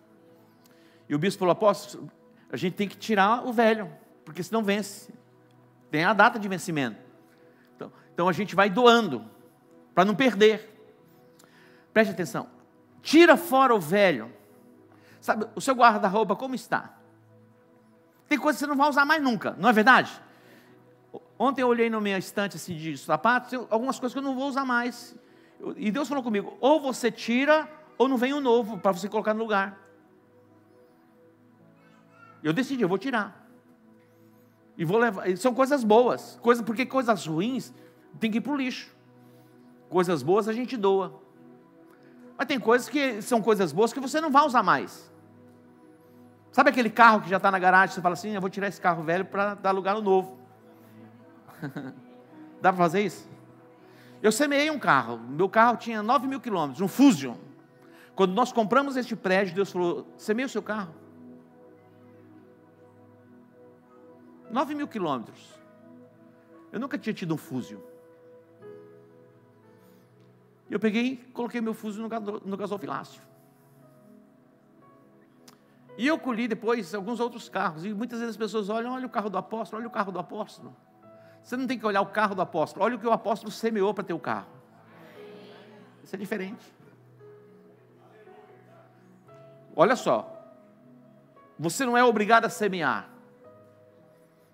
E 1.07 1.15
o 1.15 1.19
bispo 1.19 1.39
falou: 1.39 1.51
apóstolo, 1.51 2.11
a 2.51 2.57
gente 2.57 2.73
tem 2.73 2.87
que 2.87 2.97
tirar 2.97 3.45
o 3.45 3.53
velho, 3.53 3.91
porque 4.25 4.43
senão 4.43 4.63
vence. 4.63 5.13
Tem 5.89 6.03
a 6.03 6.13
data 6.13 6.37
de 6.37 6.47
vencimento. 6.47 6.99
Então, 7.75 7.91
então 8.13 8.27
a 8.27 8.33
gente 8.33 8.55
vai 8.55 8.69
doando, 8.69 9.25
para 9.93 10.03
não 10.03 10.15
perder. 10.15 10.73
Preste 11.93 12.11
atenção. 12.11 12.49
Tira 13.01 13.37
fora 13.37 13.73
o 13.73 13.79
velho, 13.79 14.31
Sabe, 15.27 15.45
o 15.55 15.59
seu 15.61 15.75
guarda-roupa 15.75 16.37
como 16.37 16.55
está? 16.55 16.93
Tem 18.29 18.37
coisas 18.37 18.59
que 18.59 18.65
você 18.65 18.69
não 18.69 18.77
vai 18.77 18.89
usar 18.89 19.03
mais 19.03 19.21
nunca, 19.21 19.55
não 19.57 19.67
é 19.67 19.73
verdade? 19.73 20.11
Ontem 21.39 21.61
eu 21.61 21.67
olhei 21.67 21.89
na 21.89 21.99
minha 21.99 22.17
estante 22.17 22.55
assim, 22.55 22.75
de 22.75 22.97
sapatos, 22.97 23.53
algumas 23.69 23.99
coisas 23.99 24.13
que 24.13 24.19
eu 24.19 24.23
não 24.23 24.35
vou 24.35 24.47
usar 24.47 24.63
mais. 24.63 25.15
E 25.75 25.91
Deus 25.91 26.07
falou 26.07 26.23
comigo: 26.23 26.57
ou 26.59 26.79
você 26.79 27.11
tira, 27.11 27.69
ou 27.97 28.07
não 28.07 28.17
vem 28.17 28.33
o 28.33 28.37
um 28.37 28.41
novo 28.41 28.77
para 28.77 28.91
você 28.91 29.09
colocar 29.09 29.33
no 29.33 29.41
lugar. 29.41 29.79
Eu 32.43 32.53
decidi, 32.53 32.81
eu 32.81 32.89
vou 32.89 32.97
tirar. 32.97 33.47
E 34.77 34.85
vou 34.85 34.97
levar. 34.97 35.35
São 35.37 35.53
coisas 35.53 35.83
boas, 35.83 36.37
coisa, 36.41 36.61
porque 36.63 36.85
coisas 36.85 37.25
ruins 37.25 37.73
tem 38.19 38.29
que 38.29 38.37
ir 38.37 38.41
para 38.41 38.53
o 38.53 38.55
lixo. 38.55 38.95
Coisas 39.89 40.21
boas 40.21 40.47
a 40.47 40.53
gente 40.53 40.77
doa. 40.77 41.19
Mas 42.37 42.47
tem 42.47 42.59
coisas 42.59 42.87
que 42.87 43.21
são 43.21 43.41
coisas 43.41 43.71
boas 43.71 43.91
que 43.91 43.99
você 43.99 44.21
não 44.21 44.31
vai 44.31 44.45
usar 44.45 44.61
mais. 44.61 45.11
Sabe 46.51 46.69
aquele 46.69 46.89
carro 46.89 47.21
que 47.21 47.29
já 47.29 47.37
está 47.37 47.51
na 47.51 47.59
garagem, 47.59 47.93
você 47.93 48.01
fala 48.01 48.13
assim, 48.13 48.31
eu 48.31 48.41
vou 48.41 48.49
tirar 48.49 48.67
esse 48.67 48.79
carro 48.79 49.03
velho 49.03 49.25
para 49.25 49.55
dar 49.55 49.71
lugar 49.71 49.95
no 49.95 50.01
novo. 50.01 50.37
Dá 52.61 52.71
para 52.71 52.77
fazer 52.77 53.01
isso? 53.01 53.27
Eu 54.21 54.31
semeei 54.31 54.69
um 54.71 54.79
carro, 54.79 55.17
meu 55.17 55.47
carro 55.47 55.77
tinha 55.77 56.01
9 56.01 56.27
mil 56.27 56.39
quilômetros, 56.39 56.81
um 56.81 56.87
Fusion. 56.87 57.35
Quando 58.15 58.33
nós 58.33 58.51
compramos 58.51 58.97
este 58.97 59.15
prédio, 59.15 59.53
Deus 59.53 59.71
falou, 59.71 60.07
semeia 60.17 60.47
o 60.47 60.49
seu 60.49 60.63
carro. 60.63 60.93
9 64.49 64.73
mil 64.73 64.87
quilômetros. 64.87 65.53
Eu 66.71 66.79
nunca 66.79 66.97
tinha 66.97 67.13
tido 67.13 67.33
um 67.33 67.37
Fusion. 67.37 67.79
Eu 70.69 70.79
peguei 70.79 71.05
e 71.05 71.17
coloquei 71.17 71.61
meu 71.61 71.73
Fusion 71.73 72.07
no, 72.43 72.57
gasofilácio. 72.57 73.21
E 75.97 76.05
eu 76.05 76.19
colhi 76.19 76.47
depois 76.47 76.93
alguns 76.93 77.19
outros 77.19 77.49
carros. 77.49 77.85
E 77.85 77.93
muitas 77.93 78.19
vezes 78.19 78.33
as 78.33 78.37
pessoas 78.37 78.69
olham, 78.69 78.93
olha 78.93 79.05
o 79.05 79.09
carro 79.09 79.29
do 79.29 79.37
apóstolo, 79.37 79.79
olha 79.79 79.87
o 79.87 79.91
carro 79.91 80.11
do 80.11 80.19
apóstolo. 80.19 80.75
Você 81.47 81.55
não 81.55 81.65
tem 81.65 81.79
que 81.79 81.85
olhar 81.85 82.01
o 82.01 82.07
carro 82.07 82.35
do 82.35 82.41
apóstolo, 82.41 82.83
olha 82.83 82.97
o 82.97 82.99
que 82.99 83.07
o 83.07 83.11
apóstolo 83.13 83.49
semeou 83.49 83.93
para 83.93 84.03
ter 84.03 84.11
o 84.11 84.19
carro. 84.19 84.49
Isso 86.03 86.13
é 86.13 86.19
diferente. 86.19 86.73
Olha 89.73 89.95
só. 89.95 90.29
Você 91.57 91.85
não 91.85 91.95
é 91.95 92.03
obrigado 92.03 92.43
a 92.43 92.49
semear. 92.49 93.07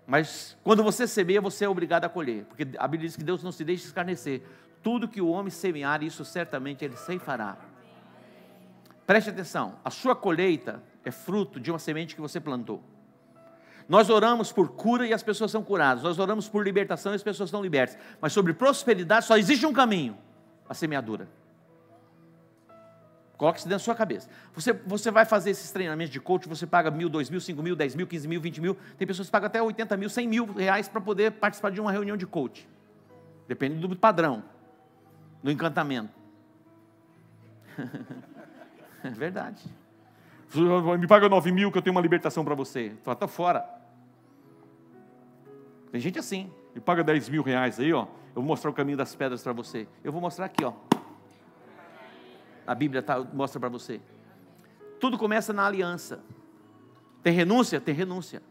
Mas 0.06 0.56
quando 0.62 0.84
você 0.84 1.04
semeia, 1.08 1.40
você 1.40 1.64
é 1.64 1.68
obrigado 1.68 2.04
a 2.04 2.08
colher. 2.08 2.44
Porque 2.44 2.64
a 2.78 2.86
Bíblia 2.86 3.08
diz 3.08 3.16
que 3.16 3.24
Deus 3.24 3.42
não 3.42 3.50
se 3.50 3.64
deixa 3.64 3.86
escarnecer. 3.86 4.42
Tudo 4.80 5.08
que 5.08 5.20
o 5.20 5.26
homem 5.26 5.50
semear, 5.50 6.00
isso 6.04 6.24
certamente 6.24 6.84
ele 6.84 6.96
ceifará. 6.96 7.56
Preste 9.04 9.30
atenção, 9.30 9.80
a 9.84 9.90
sua 9.90 10.14
colheita 10.14 10.80
é 11.04 11.10
fruto 11.10 11.58
de 11.58 11.72
uma 11.72 11.78
semente 11.80 12.14
que 12.14 12.20
você 12.20 12.38
plantou. 12.38 12.84
Nós 13.88 14.08
oramos 14.08 14.50
por 14.50 14.68
cura 14.68 15.06
e 15.06 15.12
as 15.12 15.22
pessoas 15.22 15.50
são 15.50 15.62
curadas. 15.62 16.02
Nós 16.02 16.18
oramos 16.18 16.48
por 16.48 16.64
libertação 16.64 17.12
e 17.12 17.16
as 17.16 17.22
pessoas 17.22 17.50
são 17.50 17.62
libertas. 17.62 17.98
Mas 18.20 18.32
sobre 18.32 18.52
prosperidade 18.54 19.26
só 19.26 19.36
existe 19.36 19.66
um 19.66 19.72
caminho: 19.72 20.16
a 20.68 20.74
semeadura. 20.74 21.28
Coloque 23.36 23.58
isso 23.58 23.68
dentro 23.68 23.80
da 23.80 23.84
sua 23.84 23.94
cabeça. 23.94 24.28
Você, 24.54 24.72
você 24.72 25.10
vai 25.10 25.24
fazer 25.24 25.50
esses 25.50 25.70
treinamentos 25.70 26.12
de 26.12 26.20
coach, 26.20 26.48
você 26.48 26.66
paga 26.66 26.90
mil, 26.90 27.08
dois 27.08 27.28
mil, 27.28 27.40
cinco 27.40 27.62
mil, 27.62 27.74
dez 27.74 27.94
mil, 27.94 28.06
quinze 28.06 28.28
mil, 28.28 28.40
vinte 28.40 28.60
mil. 28.60 28.76
Tem 28.96 29.06
pessoas 29.06 29.28
que 29.28 29.32
pagam 29.32 29.48
até 29.48 29.60
80 29.60 29.96
mil, 29.96 30.08
100 30.08 30.28
mil 30.28 30.52
reais 30.52 30.88
para 30.88 31.00
poder 31.00 31.32
participar 31.32 31.70
de 31.70 31.80
uma 31.80 31.90
reunião 31.90 32.16
de 32.16 32.26
coach. 32.26 32.66
Depende 33.48 33.76
do 33.76 33.94
padrão, 33.96 34.42
do 35.42 35.50
encantamento. 35.50 36.12
é 39.02 39.10
verdade. 39.10 39.62
Me 40.98 41.06
paga 41.06 41.28
9 41.28 41.52
mil 41.52 41.72
que 41.72 41.78
eu 41.78 41.82
tenho 41.82 41.94
uma 41.94 42.00
libertação 42.00 42.44
para 42.44 42.54
você. 42.54 42.92
Fala, 43.02 43.16
tá 43.16 43.26
fora. 43.26 43.64
Tem 45.90 46.00
gente 46.00 46.18
assim. 46.18 46.50
Me 46.74 46.80
paga 46.80 47.02
10 47.04 47.28
mil 47.28 47.42
reais 47.42 47.78
aí, 47.78 47.92
ó. 47.92 48.06
Eu 48.34 48.42
vou 48.42 48.44
mostrar 48.44 48.70
o 48.70 48.74
caminho 48.74 48.96
das 48.96 49.14
pedras 49.14 49.42
para 49.42 49.52
você. 49.52 49.86
Eu 50.02 50.12
vou 50.12 50.20
mostrar 50.20 50.46
aqui, 50.46 50.64
ó. 50.64 50.72
A 52.66 52.74
Bíblia 52.74 53.02
tá, 53.02 53.20
mostra 53.20 53.60
para 53.60 53.68
você. 53.68 54.00
Tudo 54.98 55.18
começa 55.18 55.52
na 55.52 55.66
aliança. 55.66 56.20
Tem 57.22 57.32
renúncia? 57.32 57.80
Tem 57.80 57.94
renúncia. 57.94 58.42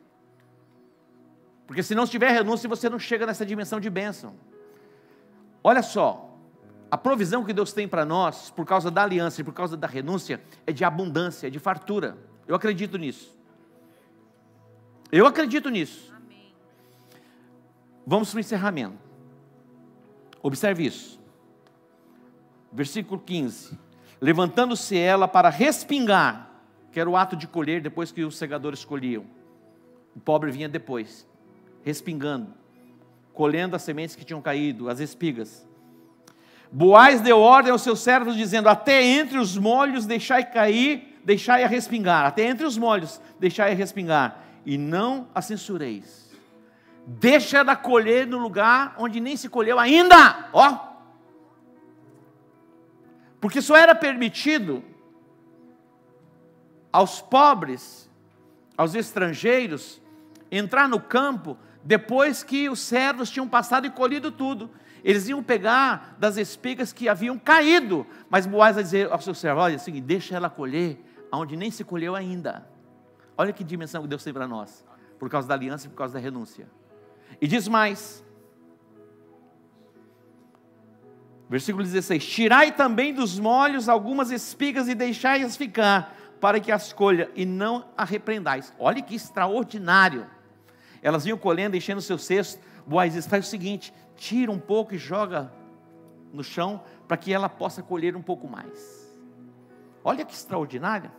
Porque 1.66 1.82
se 1.82 1.96
não 1.96 2.06
tiver 2.06 2.32
renúncia, 2.32 2.68
você 2.70 2.90
não 2.90 3.00
chega 3.00 3.26
nessa 3.26 3.46
dimensão 3.46 3.80
de 3.80 3.90
bênção. 3.90 4.36
Olha 5.64 5.82
só, 5.82 6.33
a 6.94 6.98
provisão 6.98 7.44
que 7.44 7.54
Deus 7.54 7.74
tem 7.74 7.88
para 7.88 8.06
nós, 8.06 8.52
por 8.52 8.68
causa 8.68 8.92
da 8.92 9.02
aliança 9.02 9.42
e 9.42 9.44
por 9.44 9.52
causa 9.52 9.76
da 9.76 9.88
renúncia, 9.88 10.40
é 10.64 10.72
de 10.72 10.86
abundância, 10.86 11.48
é 11.48 11.50
de 11.50 11.58
fartura. 11.58 12.16
Eu 12.48 12.56
acredito 12.56 13.00
nisso. 13.00 13.36
Eu 15.12 15.26
acredito 15.26 15.72
nisso. 15.72 16.14
Amém. 16.16 16.54
Vamos 18.06 18.30
para 18.30 18.38
o 18.38 18.40
encerramento. 18.42 19.00
Observe 20.44 20.86
isso. 20.86 21.20
Versículo 22.72 23.20
15. 23.20 23.76
Levantando-se 24.22 24.96
ela 24.96 25.28
para 25.28 25.50
respingar, 25.50 26.48
que 26.92 27.00
era 27.00 27.10
o 27.10 27.18
ato 27.18 27.36
de 27.36 27.48
colher 27.48 27.82
depois 27.82 28.12
que 28.12 28.24
os 28.24 28.38
segadores 28.38 28.86
colhiam. 28.86 29.26
O 30.16 30.20
pobre 30.20 30.52
vinha 30.52 30.70
depois, 30.70 31.28
respingando, 31.84 32.54
colhendo 33.34 33.76
as 33.76 33.82
sementes 33.82 34.16
que 34.16 34.24
tinham 34.24 34.44
caído, 34.44 34.88
as 34.90 35.00
espigas. 35.00 35.73
Boaz 36.76 37.22
deu 37.22 37.40
ordem 37.40 37.72
aos 37.72 37.84
seus 37.84 38.00
servos, 38.00 38.36
dizendo: 38.36 38.68
Até 38.68 39.04
entre 39.04 39.38
os 39.38 39.56
molhos 39.56 40.08
deixai 40.08 40.44
cair, 40.44 41.22
deixai 41.24 41.64
a 41.64 41.68
respingar. 41.68 42.26
Até 42.26 42.46
entre 42.46 42.66
os 42.66 42.80
molhos 42.80 43.22
deixai 43.40 43.74
a 43.74 43.76
respingar. 43.76 44.40
E 44.66 44.76
não 44.76 45.28
a 45.36 45.42
censureis. 45.42 46.32
Deixa 47.06 47.60
ela 47.60 47.76
colher 47.76 48.26
no 48.26 48.40
lugar 48.40 48.96
onde 48.98 49.20
nem 49.20 49.38
se 49.38 49.50
colheu 49.50 49.78
ainda. 49.78 50.50
Ó. 50.52 50.94
Porque 53.40 53.62
só 53.62 53.78
era 53.78 53.94
permitido 53.94 54.84
aos 56.92 57.22
pobres, 57.22 58.10
aos 58.76 58.96
estrangeiros, 58.96 60.02
entrar 60.50 60.90
no 60.90 61.00
campo 61.00 61.56
depois 61.84 62.42
que 62.42 62.68
os 62.68 62.80
servos 62.80 63.30
tinham 63.30 63.48
passado 63.48 63.86
e 63.86 63.92
colhido 63.92 64.32
tudo. 64.32 64.72
Eles 65.04 65.28
iam 65.28 65.44
pegar 65.44 66.16
das 66.18 66.38
espigas 66.38 66.94
que 66.94 67.10
haviam 67.10 67.38
caído, 67.38 68.08
mas 68.30 68.46
Boaz 68.46 68.76
vai 68.76 68.84
dizer 68.84 69.12
ao 69.12 69.20
seu 69.20 69.34
servo: 69.34 69.60
olha, 69.60 69.78
seguinte, 69.78 70.06
deixa 70.06 70.36
ela 70.36 70.50
colher 70.50 70.98
aonde 71.32 71.58
nem 71.58 71.70
se 71.70 71.84
colheu 71.84 72.16
ainda. 72.16 72.66
Olha 73.38 73.52
que 73.52 73.64
dimensão 73.64 74.02
que 74.04 74.08
Deus 74.08 74.24
tem 74.24 74.32
para 74.32 74.48
nós, 74.48 74.86
por 75.20 75.30
causa 75.30 75.48
da 75.48 75.56
aliança 75.56 75.88
e 75.88 75.90
por 75.90 75.98
causa 75.98 76.14
da 76.14 76.20
renúncia. 76.20 76.68
E 77.42 77.48
diz 77.48 77.68
mais, 77.68 78.24
Versículo 81.54 81.84
16: 81.84 82.26
Tirai 82.26 82.72
também 82.72 83.14
dos 83.14 83.38
molhos 83.38 83.88
algumas 83.88 84.32
espigas 84.32 84.88
e 84.88 84.96
deixai-as 84.96 85.56
ficar, 85.56 86.16
para 86.42 86.60
que 86.60 86.72
as 86.72 86.92
colha 86.92 87.30
e 87.36 87.46
não 87.46 87.86
a 87.96 88.04
repreendais. 88.04 88.74
Olha 88.80 89.04
que 89.04 89.14
extraordinário. 89.14 90.26
Elas 91.00 91.24
vinham 91.26 91.38
colhendo, 91.38 91.78
enchendo 91.78 92.00
o 92.00 92.02
seu 92.02 92.18
cesto. 92.18 92.60
Boaz 92.88 93.14
diz: 93.14 93.28
faz 93.28 93.46
o 93.46 93.50
seguinte: 93.50 93.94
tira 94.24 94.50
um 94.50 94.58
pouco 94.58 94.96
e 94.96 94.98
joga 94.98 95.52
no 96.32 96.44
chão, 96.44 96.82
para 97.10 97.18
que 97.18 97.34
ela 97.34 97.50
possa 97.50 97.84
colher 97.84 98.16
um 98.16 98.22
pouco 98.22 98.48
mais. 98.48 99.14
Olha 100.02 100.24
que 100.24 100.34
extraordinário. 100.34 101.12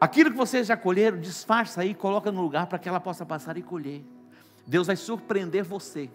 Aquilo 0.00 0.30
que 0.30 0.36
vocês 0.36 0.66
já 0.66 0.78
colheram, 0.78 1.20
disfarça 1.20 1.82
aí, 1.82 1.94
coloca 1.94 2.32
no 2.32 2.40
lugar 2.40 2.66
para 2.68 2.78
que 2.78 2.88
ela 2.88 2.98
possa 2.98 3.26
passar 3.26 3.58
e 3.58 3.62
colher. 3.62 4.02
Deus 4.66 4.86
vai 4.86 4.96
surpreender 4.96 5.62
você, 5.62 6.10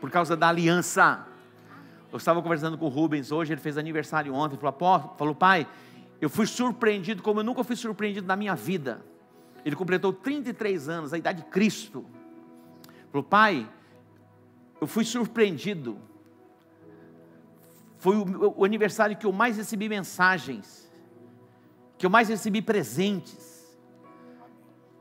por 0.00 0.10
causa 0.10 0.34
da 0.34 0.48
aliança. 0.48 1.26
Eu 2.10 2.16
estava 2.16 2.40
conversando 2.40 2.78
com 2.78 2.86
o 2.86 2.88
Rubens 2.88 3.30
hoje, 3.30 3.52
ele 3.52 3.60
fez 3.60 3.76
aniversário 3.76 4.32
ontem, 4.32 4.56
falou, 4.56 5.14
falou, 5.18 5.34
pai, 5.34 5.68
eu 6.22 6.30
fui 6.30 6.46
surpreendido 6.46 7.22
como 7.22 7.40
eu 7.40 7.44
nunca 7.44 7.62
fui 7.62 7.76
surpreendido 7.76 8.26
na 8.26 8.34
minha 8.34 8.54
vida. 8.54 9.04
Ele 9.62 9.76
completou 9.76 10.10
33 10.10 10.88
anos, 10.88 11.12
a 11.12 11.18
idade 11.18 11.42
de 11.42 11.50
Cristo. 11.50 12.06
Falou, 13.12 13.22
pai, 13.22 13.68
eu 14.80 14.86
fui 14.86 15.04
surpreendido. 15.04 15.98
Foi 17.98 18.16
o, 18.16 18.54
o 18.58 18.64
aniversário 18.64 19.16
que 19.16 19.26
eu 19.26 19.32
mais 19.32 19.56
recebi 19.56 19.88
mensagens, 19.88 20.90
que 21.96 22.06
eu 22.06 22.10
mais 22.10 22.28
recebi 22.28 22.62
presentes. 22.62 23.76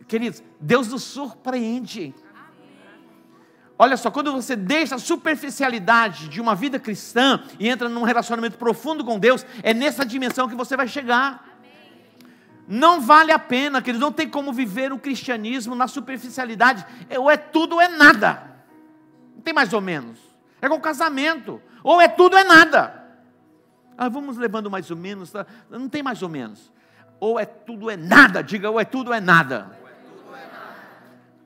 Queridos, 0.07 0.41
Deus 0.59 0.87
nos 0.87 1.03
surpreende. 1.03 2.15
Olha 3.79 3.95
só, 3.95 4.09
quando 4.09 4.31
você 4.31 4.55
deixa 4.55 4.95
a 4.95 4.99
superficialidade 4.99 6.29
de 6.29 6.41
uma 6.41 6.55
vida 6.55 6.79
cristã 6.79 7.43
e 7.59 7.69
entra 7.69 7.87
num 7.87 8.01
relacionamento 8.01 8.57
profundo 8.57 9.05
com 9.05 9.19
Deus, 9.19 9.45
é 9.61 9.73
nessa 9.73 10.03
dimensão 10.03 10.49
que 10.49 10.55
você 10.55 10.75
vai 10.75 10.87
chegar. 10.87 11.45
Não 12.67 12.99
vale 12.99 13.31
a 13.31 13.37
pena, 13.37 13.81
queridos, 13.81 14.01
não 14.01 14.11
tem 14.11 14.27
como 14.27 14.51
viver 14.51 14.91
o 14.91 14.97
cristianismo 14.97 15.75
na 15.75 15.87
superficialidade. 15.87 16.85
É, 17.07 17.19
ou 17.19 17.29
é 17.29 17.37
tudo 17.37 17.75
ou 17.75 17.81
é 17.81 17.87
nada. 17.87 18.56
Não 19.37 19.43
tem 19.43 19.53
mais 19.53 19.71
ou 19.71 19.79
menos. 19.79 20.19
É 20.59 20.67
com 20.67 20.81
casamento. 20.81 21.61
Ou 21.83 22.01
é 22.01 22.07
tudo 22.07 22.33
ou 22.33 22.39
é 22.39 22.43
nada. 22.43 23.05
Ah, 23.95 24.09
vamos 24.09 24.35
levando 24.35 24.69
mais 24.69 24.89
ou 24.89 24.97
menos. 24.97 25.31
Tá? 25.31 25.45
Não 25.69 25.87
tem 25.87 26.01
mais 26.01 26.23
ou 26.23 26.27
menos. 26.27 26.73
Ou 27.19 27.39
é 27.39 27.45
tudo 27.45 27.83
ou 27.83 27.91
é 27.91 27.95
nada. 27.95 28.41
Diga, 28.41 28.69
ou 28.69 28.79
é 28.79 28.83
tudo 28.83 29.09
ou 29.09 29.13
é 29.13 29.21
nada. 29.21 29.77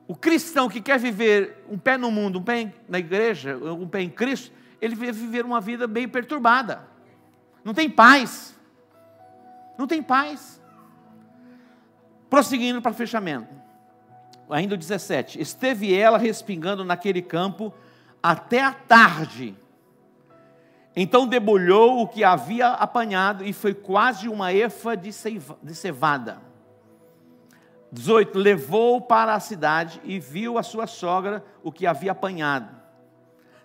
O 0.08 0.16
cristão 0.16 0.68
que 0.68 0.80
quer 0.80 0.98
viver 0.98 1.64
um 1.68 1.78
pé 1.78 1.96
no 1.96 2.10
mundo, 2.10 2.38
um 2.38 2.42
pé 2.42 2.72
na 2.88 2.98
igreja, 2.98 3.56
um 3.56 3.86
pé 3.86 4.00
em 4.00 4.10
Cristo, 4.10 4.52
ele 4.80 4.94
vai 4.94 5.12
viver 5.12 5.44
uma 5.44 5.60
vida 5.60 5.86
bem 5.86 6.08
perturbada. 6.08 6.82
Não 7.62 7.74
tem 7.74 7.88
paz. 7.88 8.58
Não 9.78 9.86
tem 9.86 10.02
paz. 10.02 10.60
Prosseguindo 12.28 12.80
para 12.80 12.92
fechamento. 12.92 13.48
Ainda 14.50 14.74
o 14.74 14.78
17. 14.78 15.40
Esteve 15.40 15.94
ela 15.94 16.18
respingando 16.18 16.84
naquele 16.84 17.22
campo 17.22 17.72
até 18.22 18.62
a 18.62 18.72
tarde. 18.72 19.56
Então 20.94 21.26
debulhou 21.26 22.02
o 22.02 22.08
que 22.08 22.22
havia 22.22 22.68
apanhado 22.68 23.44
e 23.44 23.52
foi 23.52 23.72
quase 23.72 24.28
uma 24.28 24.52
efa 24.52 24.96
de 24.96 25.12
cevada. 25.74 26.38
18: 27.90 28.38
Levou 28.38 29.00
para 29.00 29.34
a 29.34 29.40
cidade 29.40 30.00
e 30.04 30.18
viu 30.18 30.58
a 30.58 30.62
sua 30.62 30.86
sogra 30.86 31.44
o 31.62 31.72
que 31.72 31.86
havia 31.86 32.12
apanhado. 32.12 32.81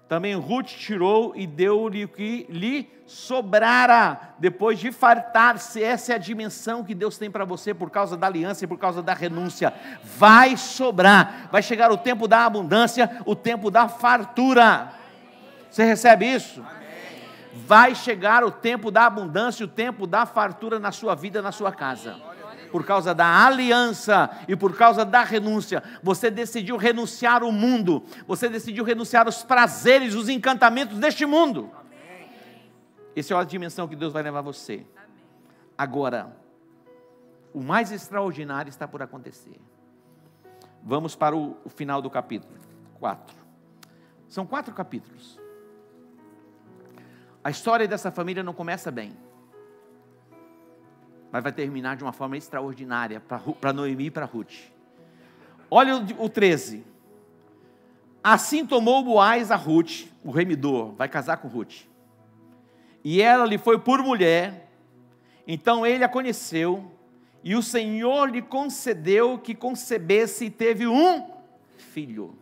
Também 0.07 0.35
Ruth 0.35 0.67
tirou 0.67 1.33
e 1.35 1.45
deu-lhe 1.45 2.05
o 2.05 2.07
que 2.07 2.45
lhe 2.49 2.89
sobrara, 3.05 4.33
depois 4.39 4.79
de 4.79 4.89
fartar-se. 4.91 5.83
Essa 5.83 6.13
é 6.13 6.15
a 6.15 6.19
dimensão 6.19 6.83
que 6.83 6.95
Deus 6.95 7.17
tem 7.17 7.29
para 7.29 7.43
você 7.43 7.73
por 7.73 7.89
causa 7.89 8.15
da 8.15 8.25
aliança 8.25 8.63
e 8.63 8.67
por 8.67 8.77
causa 8.77 9.01
da 9.01 9.13
renúncia. 9.13 9.73
Vai 10.17 10.55
sobrar, 10.55 11.49
vai 11.51 11.61
chegar 11.61 11.91
o 11.91 11.97
tempo 11.97 12.25
da 12.27 12.45
abundância, 12.45 13.21
o 13.25 13.35
tempo 13.35 13.69
da 13.69 13.89
fartura. 13.89 14.93
Você 15.69 15.83
recebe 15.83 16.25
isso? 16.25 16.63
Vai 17.53 17.93
chegar 17.93 18.45
o 18.45 18.51
tempo 18.51 18.89
da 18.89 19.05
abundância, 19.07 19.65
o 19.65 19.69
tempo 19.69 20.07
da 20.07 20.25
fartura 20.25 20.79
na 20.79 20.93
sua 20.93 21.15
vida, 21.15 21.41
na 21.41 21.51
sua 21.51 21.71
casa 21.73 22.36
por 22.72 22.86
causa 22.86 23.13
da 23.13 23.45
aliança 23.45 24.30
e 24.47 24.55
por 24.55 24.76
causa 24.76 25.05
da 25.05 25.24
renúncia. 25.24 25.84
Você 26.03 26.30
decidiu 26.30 26.78
renunciar 26.78 27.43
o 27.43 27.51
mundo, 27.51 28.03
você 28.28 28.49
decidiu 28.49 28.84
renunciar 28.84 29.28
os 29.28 29.43
prazeres, 29.43 30.13
os 30.13 30.30
encantamentos 30.30 30.97
deste 30.99 31.26
mundo. 31.26 31.72
Essa 33.15 33.34
é 33.34 33.38
a 33.38 33.43
dimensão 33.43 33.88
que 33.88 33.95
Deus 33.95 34.13
vai 34.13 34.22
levar 34.22 34.41
você. 34.41 34.86
Agora, 35.78 36.36
o 37.53 37.61
mais 37.61 37.91
extraordinário 37.91 38.70
está 38.70 38.88
por 38.88 39.01
acontecer. 39.01 39.59
Vamos 40.84 41.15
para 41.15 41.36
o, 41.36 41.57
o 41.65 41.70
final 41.70 42.01
do 42.01 42.09
capítulo 42.09 42.53
4. 42.99 43.36
São 44.28 44.45
quatro 44.45 44.74
capítulos. 44.74 45.39
A 47.43 47.49
história 47.49 47.88
dessa 47.88 48.11
família 48.11 48.43
não 48.43 48.53
começa 48.53 48.91
bem 48.91 49.15
mas 51.32 51.43
vai 51.43 51.51
terminar 51.51 51.95
de 51.95 52.03
uma 52.03 52.13
forma 52.13 52.38
extraordinária 52.38 53.21
para 53.59 53.73
Noemi 53.73 54.05
e 54.05 54.11
para 54.11 54.25
Ruth. 54.25 54.53
Olha 55.69 55.97
o, 55.97 56.25
o 56.25 56.30
13. 56.30 56.86
Assim 58.23 58.65
tomou 58.65 59.03
Boaz 59.03 59.51
a 59.51 59.55
Ruth, 59.55 60.05
o 60.23 60.32
remidor, 60.32 60.93
vai 60.93 61.07
casar 61.07 61.38
com 61.38 61.47
Ruth. 61.47 61.84
e 63.03 63.21
ela 63.21 63.45
lhe 63.45 63.57
foi 63.57 63.80
por 63.80 64.01
mulher. 64.01 64.69
Então 65.47 65.86
ele 65.86 66.03
a 66.03 66.09
conheceu, 66.09 66.91
e 67.43 67.55
o 67.55 67.63
Senhor 67.63 68.30
lhe 68.30 68.41
concedeu 68.41 69.38
que 69.38 69.55
concebesse 69.55 70.45
e 70.45 70.49
teve 70.49 70.86
um 70.86 71.25
filho. 71.78 72.36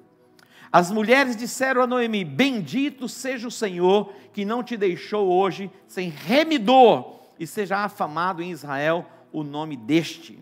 As 0.71 0.91
mulheres 0.91 1.35
disseram 1.35 1.81
a 1.81 1.87
Noemi: 1.87 2.25
Bendito 2.25 3.07
seja 3.07 3.47
o 3.47 3.51
Senhor 3.51 4.11
que 4.33 4.43
não 4.43 4.63
te 4.63 4.75
deixou 4.75 5.31
hoje 5.31 5.69
sem 5.87 6.09
remidor, 6.09 7.24
e 7.39 7.45
seja 7.45 7.77
afamado 7.77 8.41
em 8.41 8.51
Israel 8.51 9.05
o 9.31 9.43
nome 9.43 9.75
deste. 9.75 10.39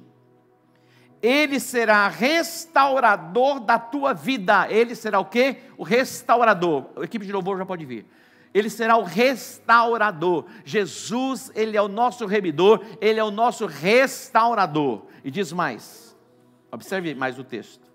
Ele 1.21 1.59
será 1.59 2.07
restaurador 2.09 3.61
da 3.61 3.79
tua 3.79 4.13
vida. 4.13 4.69
Ele 4.69 4.93
será 4.93 5.19
o 5.19 5.25
quê? 5.25 5.61
O 5.77 5.83
restaurador. 5.83 6.89
A 6.97 7.03
equipe 7.03 7.25
de 7.25 7.31
louvor 7.31 7.57
já 7.57 7.65
pode 7.65 7.85
vir. 7.85 8.05
Ele 8.53 8.69
será 8.69 8.97
o 8.97 9.03
restaurador. 9.03 10.45
Jesus, 10.65 11.49
ele 11.55 11.77
é 11.77 11.81
o 11.81 11.87
nosso 11.87 12.25
remidor, 12.25 12.85
ele 13.01 13.19
é 13.19 13.23
o 13.23 13.31
nosso 13.31 13.65
restaurador. 13.65 15.05
E 15.23 15.31
diz 15.31 15.53
mais. 15.53 16.15
Observe 16.71 17.15
mais 17.15 17.39
o 17.39 17.43
texto. 17.43 17.91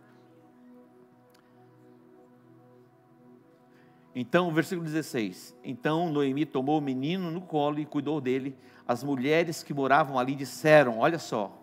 Então, 4.15 4.51
versículo 4.53 4.85
16: 4.85 5.57
Então 5.63 6.11
Noemi 6.11 6.45
tomou 6.45 6.79
o 6.79 6.81
menino 6.81 7.31
no 7.31 7.41
colo 7.41 7.79
e 7.79 7.87
cuidou 7.87 8.21
dele. 8.21 8.57
As 8.89 9.05
mulheres 9.05 9.63
que 9.63 9.75
moravam 9.75 10.19
ali 10.19 10.35
disseram: 10.35 10.99
Olha 10.99 11.19
só, 11.19 11.63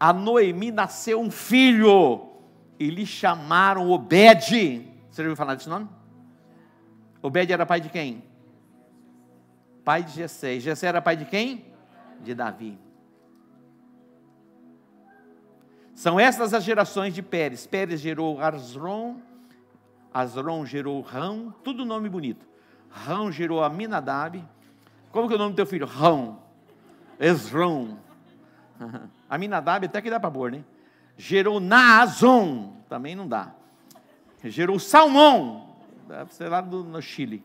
a 0.00 0.14
Noemi 0.14 0.70
nasceu 0.70 1.20
um 1.20 1.30
filho 1.30 2.26
e 2.78 2.88
lhe 2.88 3.04
chamaram 3.04 3.90
Obed. 3.90 4.40
Você 5.10 5.22
já 5.22 5.24
ouviu 5.24 5.36
falar 5.36 5.54
desse 5.54 5.68
nome? 5.68 5.86
Obed 7.20 7.52
era 7.52 7.66
pai 7.66 7.82
de 7.82 7.90
quem? 7.90 8.24
Pai 9.84 10.02
de 10.02 10.12
Jessé. 10.12 10.58
Jessé 10.58 10.86
era 10.86 11.02
pai 11.02 11.16
de 11.16 11.26
quem? 11.26 11.66
De 12.22 12.34
Davi. 12.34 12.78
São 15.94 16.18
essas 16.18 16.54
as 16.54 16.62
gerações 16.64 17.12
de 17.12 17.22
Pérez. 17.22 17.66
Pérez 17.66 18.00
gerou 18.00 18.40
Arzron, 18.40 19.20
Asron 20.14 20.64
gerou 20.64 21.00
Rão, 21.00 21.52
tudo 21.64 21.84
nome 21.84 22.08
bonito. 22.08 22.46
Rão 22.88 23.30
gerou 23.32 23.62
Aminadab. 23.62 24.48
Como 25.10 25.26
que 25.26 25.34
é 25.34 25.36
o 25.36 25.38
nome 25.38 25.52
do 25.52 25.56
teu 25.56 25.66
filho? 25.66 25.86
Rão. 25.86 26.38
Esron. 27.18 27.96
Aminadab 29.28 29.86
até 29.86 30.00
que 30.00 30.10
dá 30.10 30.20
para 30.20 30.30
pôr, 30.30 30.52
né? 30.52 30.64
Gerou 31.16 31.58
Naazon, 31.58 32.76
também 32.88 33.14
não 33.14 33.26
dá. 33.26 33.52
Gerou 34.44 34.78
Salmão, 34.78 35.76
deve 36.06 36.32
ser 36.32 36.48
lá 36.48 36.60
do, 36.60 36.84
no 36.84 37.02
Chile. 37.02 37.44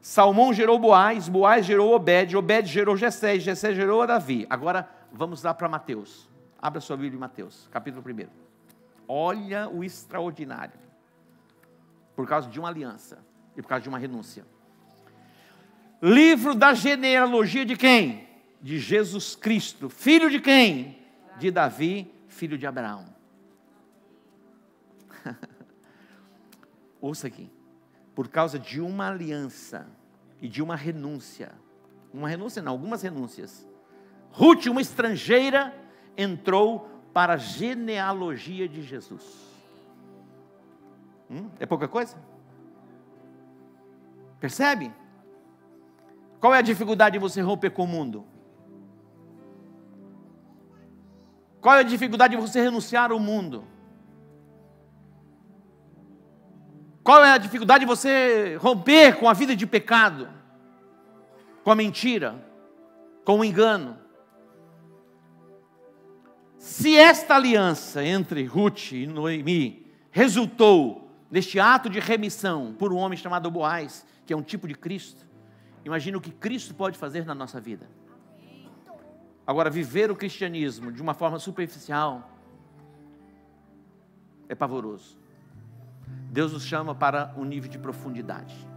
Salmão 0.00 0.52
gerou 0.52 0.78
Boaz, 0.78 1.28
Boaz 1.28 1.66
gerou 1.66 1.94
Obed, 1.94 2.36
Obed 2.36 2.68
gerou 2.68 2.96
Jessé, 2.96 3.38
Jessé 3.38 3.74
gerou 3.74 4.06
Davi. 4.06 4.46
Agora 4.48 4.88
vamos 5.12 5.42
lá 5.42 5.52
para 5.52 5.68
Mateus. 5.68 6.28
Abra 6.60 6.80
sua 6.80 6.96
Bíblia 6.96 7.16
em 7.16 7.20
Mateus, 7.20 7.68
capítulo 7.72 8.04
1. 8.06 8.28
Olha 9.08 9.68
o 9.68 9.82
extraordinário. 9.82 10.78
Por 12.14 12.26
causa 12.28 12.48
de 12.48 12.58
uma 12.60 12.68
aliança 12.68 13.18
e 13.56 13.62
por 13.62 13.68
causa 13.68 13.82
de 13.82 13.88
uma 13.88 13.98
renúncia. 13.98 14.44
Livro 16.02 16.54
da 16.54 16.74
genealogia 16.74 17.64
de 17.64 17.76
quem? 17.76 18.32
de 18.62 18.78
Jesus 18.78 19.34
Cristo, 19.34 19.90
filho 19.90 20.30
de 20.30 20.40
quem? 20.40 20.96
De 21.36 21.50
Davi, 21.50 22.08
filho 22.28 22.56
de 22.56 22.64
Abraão. 22.64 23.04
Ouça 27.00 27.26
aqui. 27.26 27.50
Por 28.14 28.28
causa 28.28 28.58
de 28.58 28.80
uma 28.80 29.08
aliança 29.08 29.88
e 30.40 30.48
de 30.48 30.62
uma 30.62 30.76
renúncia, 30.76 31.52
uma 32.12 32.28
renúncia 32.28 32.62
não, 32.62 32.72
algumas 32.72 33.02
renúncias. 33.02 33.66
Ruth, 34.30 34.66
uma 34.66 34.80
estrangeira, 34.80 35.74
entrou 36.16 36.88
para 37.12 37.34
a 37.34 37.38
genealogia 37.38 38.68
de 38.68 38.82
Jesus. 38.82 39.24
Hum? 41.28 41.50
É 41.58 41.66
pouca 41.66 41.88
coisa? 41.88 42.16
Percebe? 44.38 44.92
Qual 46.42 46.52
é 46.52 46.58
a 46.58 46.62
dificuldade 46.62 47.12
de 47.12 47.20
você 47.20 47.40
romper 47.40 47.70
com 47.70 47.84
o 47.84 47.86
mundo? 47.86 48.26
Qual 51.60 51.76
é 51.76 51.78
a 51.78 51.84
dificuldade 51.84 52.34
de 52.34 52.42
você 52.42 52.60
renunciar 52.60 53.12
ao 53.12 53.20
mundo? 53.20 53.62
Qual 57.04 57.24
é 57.24 57.30
a 57.30 57.38
dificuldade 57.38 57.84
de 57.84 57.86
você 57.86 58.56
romper 58.56 59.20
com 59.20 59.28
a 59.28 59.32
vida 59.32 59.54
de 59.54 59.64
pecado, 59.68 60.28
com 61.62 61.70
a 61.70 61.76
mentira, 61.76 62.44
com 63.24 63.38
o 63.38 63.44
engano? 63.44 63.96
Se 66.58 66.96
esta 66.96 67.36
aliança 67.36 68.04
entre 68.04 68.44
Ruth 68.46 68.90
e 68.90 69.06
Noemi 69.06 69.86
resultou 70.10 71.08
neste 71.30 71.60
ato 71.60 71.88
de 71.88 72.00
remissão 72.00 72.74
por 72.76 72.92
um 72.92 72.96
homem 72.96 73.16
chamado 73.16 73.48
Boaz, 73.48 74.04
que 74.26 74.32
é 74.32 74.36
um 74.36 74.42
tipo 74.42 74.66
de 74.66 74.74
Cristo, 74.74 75.30
imagina 75.84 76.18
o 76.18 76.20
que 76.20 76.30
Cristo 76.30 76.74
pode 76.74 76.98
fazer 76.98 77.24
na 77.24 77.34
nossa 77.34 77.60
vida. 77.60 77.86
Agora, 79.46 79.68
viver 79.68 80.10
o 80.10 80.16
cristianismo 80.16 80.92
de 80.92 81.02
uma 81.02 81.14
forma 81.14 81.38
superficial 81.38 82.30
é 84.48 84.54
pavoroso. 84.54 85.18
Deus 86.30 86.52
nos 86.52 86.64
chama 86.64 86.94
para 86.94 87.34
um 87.36 87.44
nível 87.44 87.68
de 87.68 87.78
profundidade. 87.78 88.71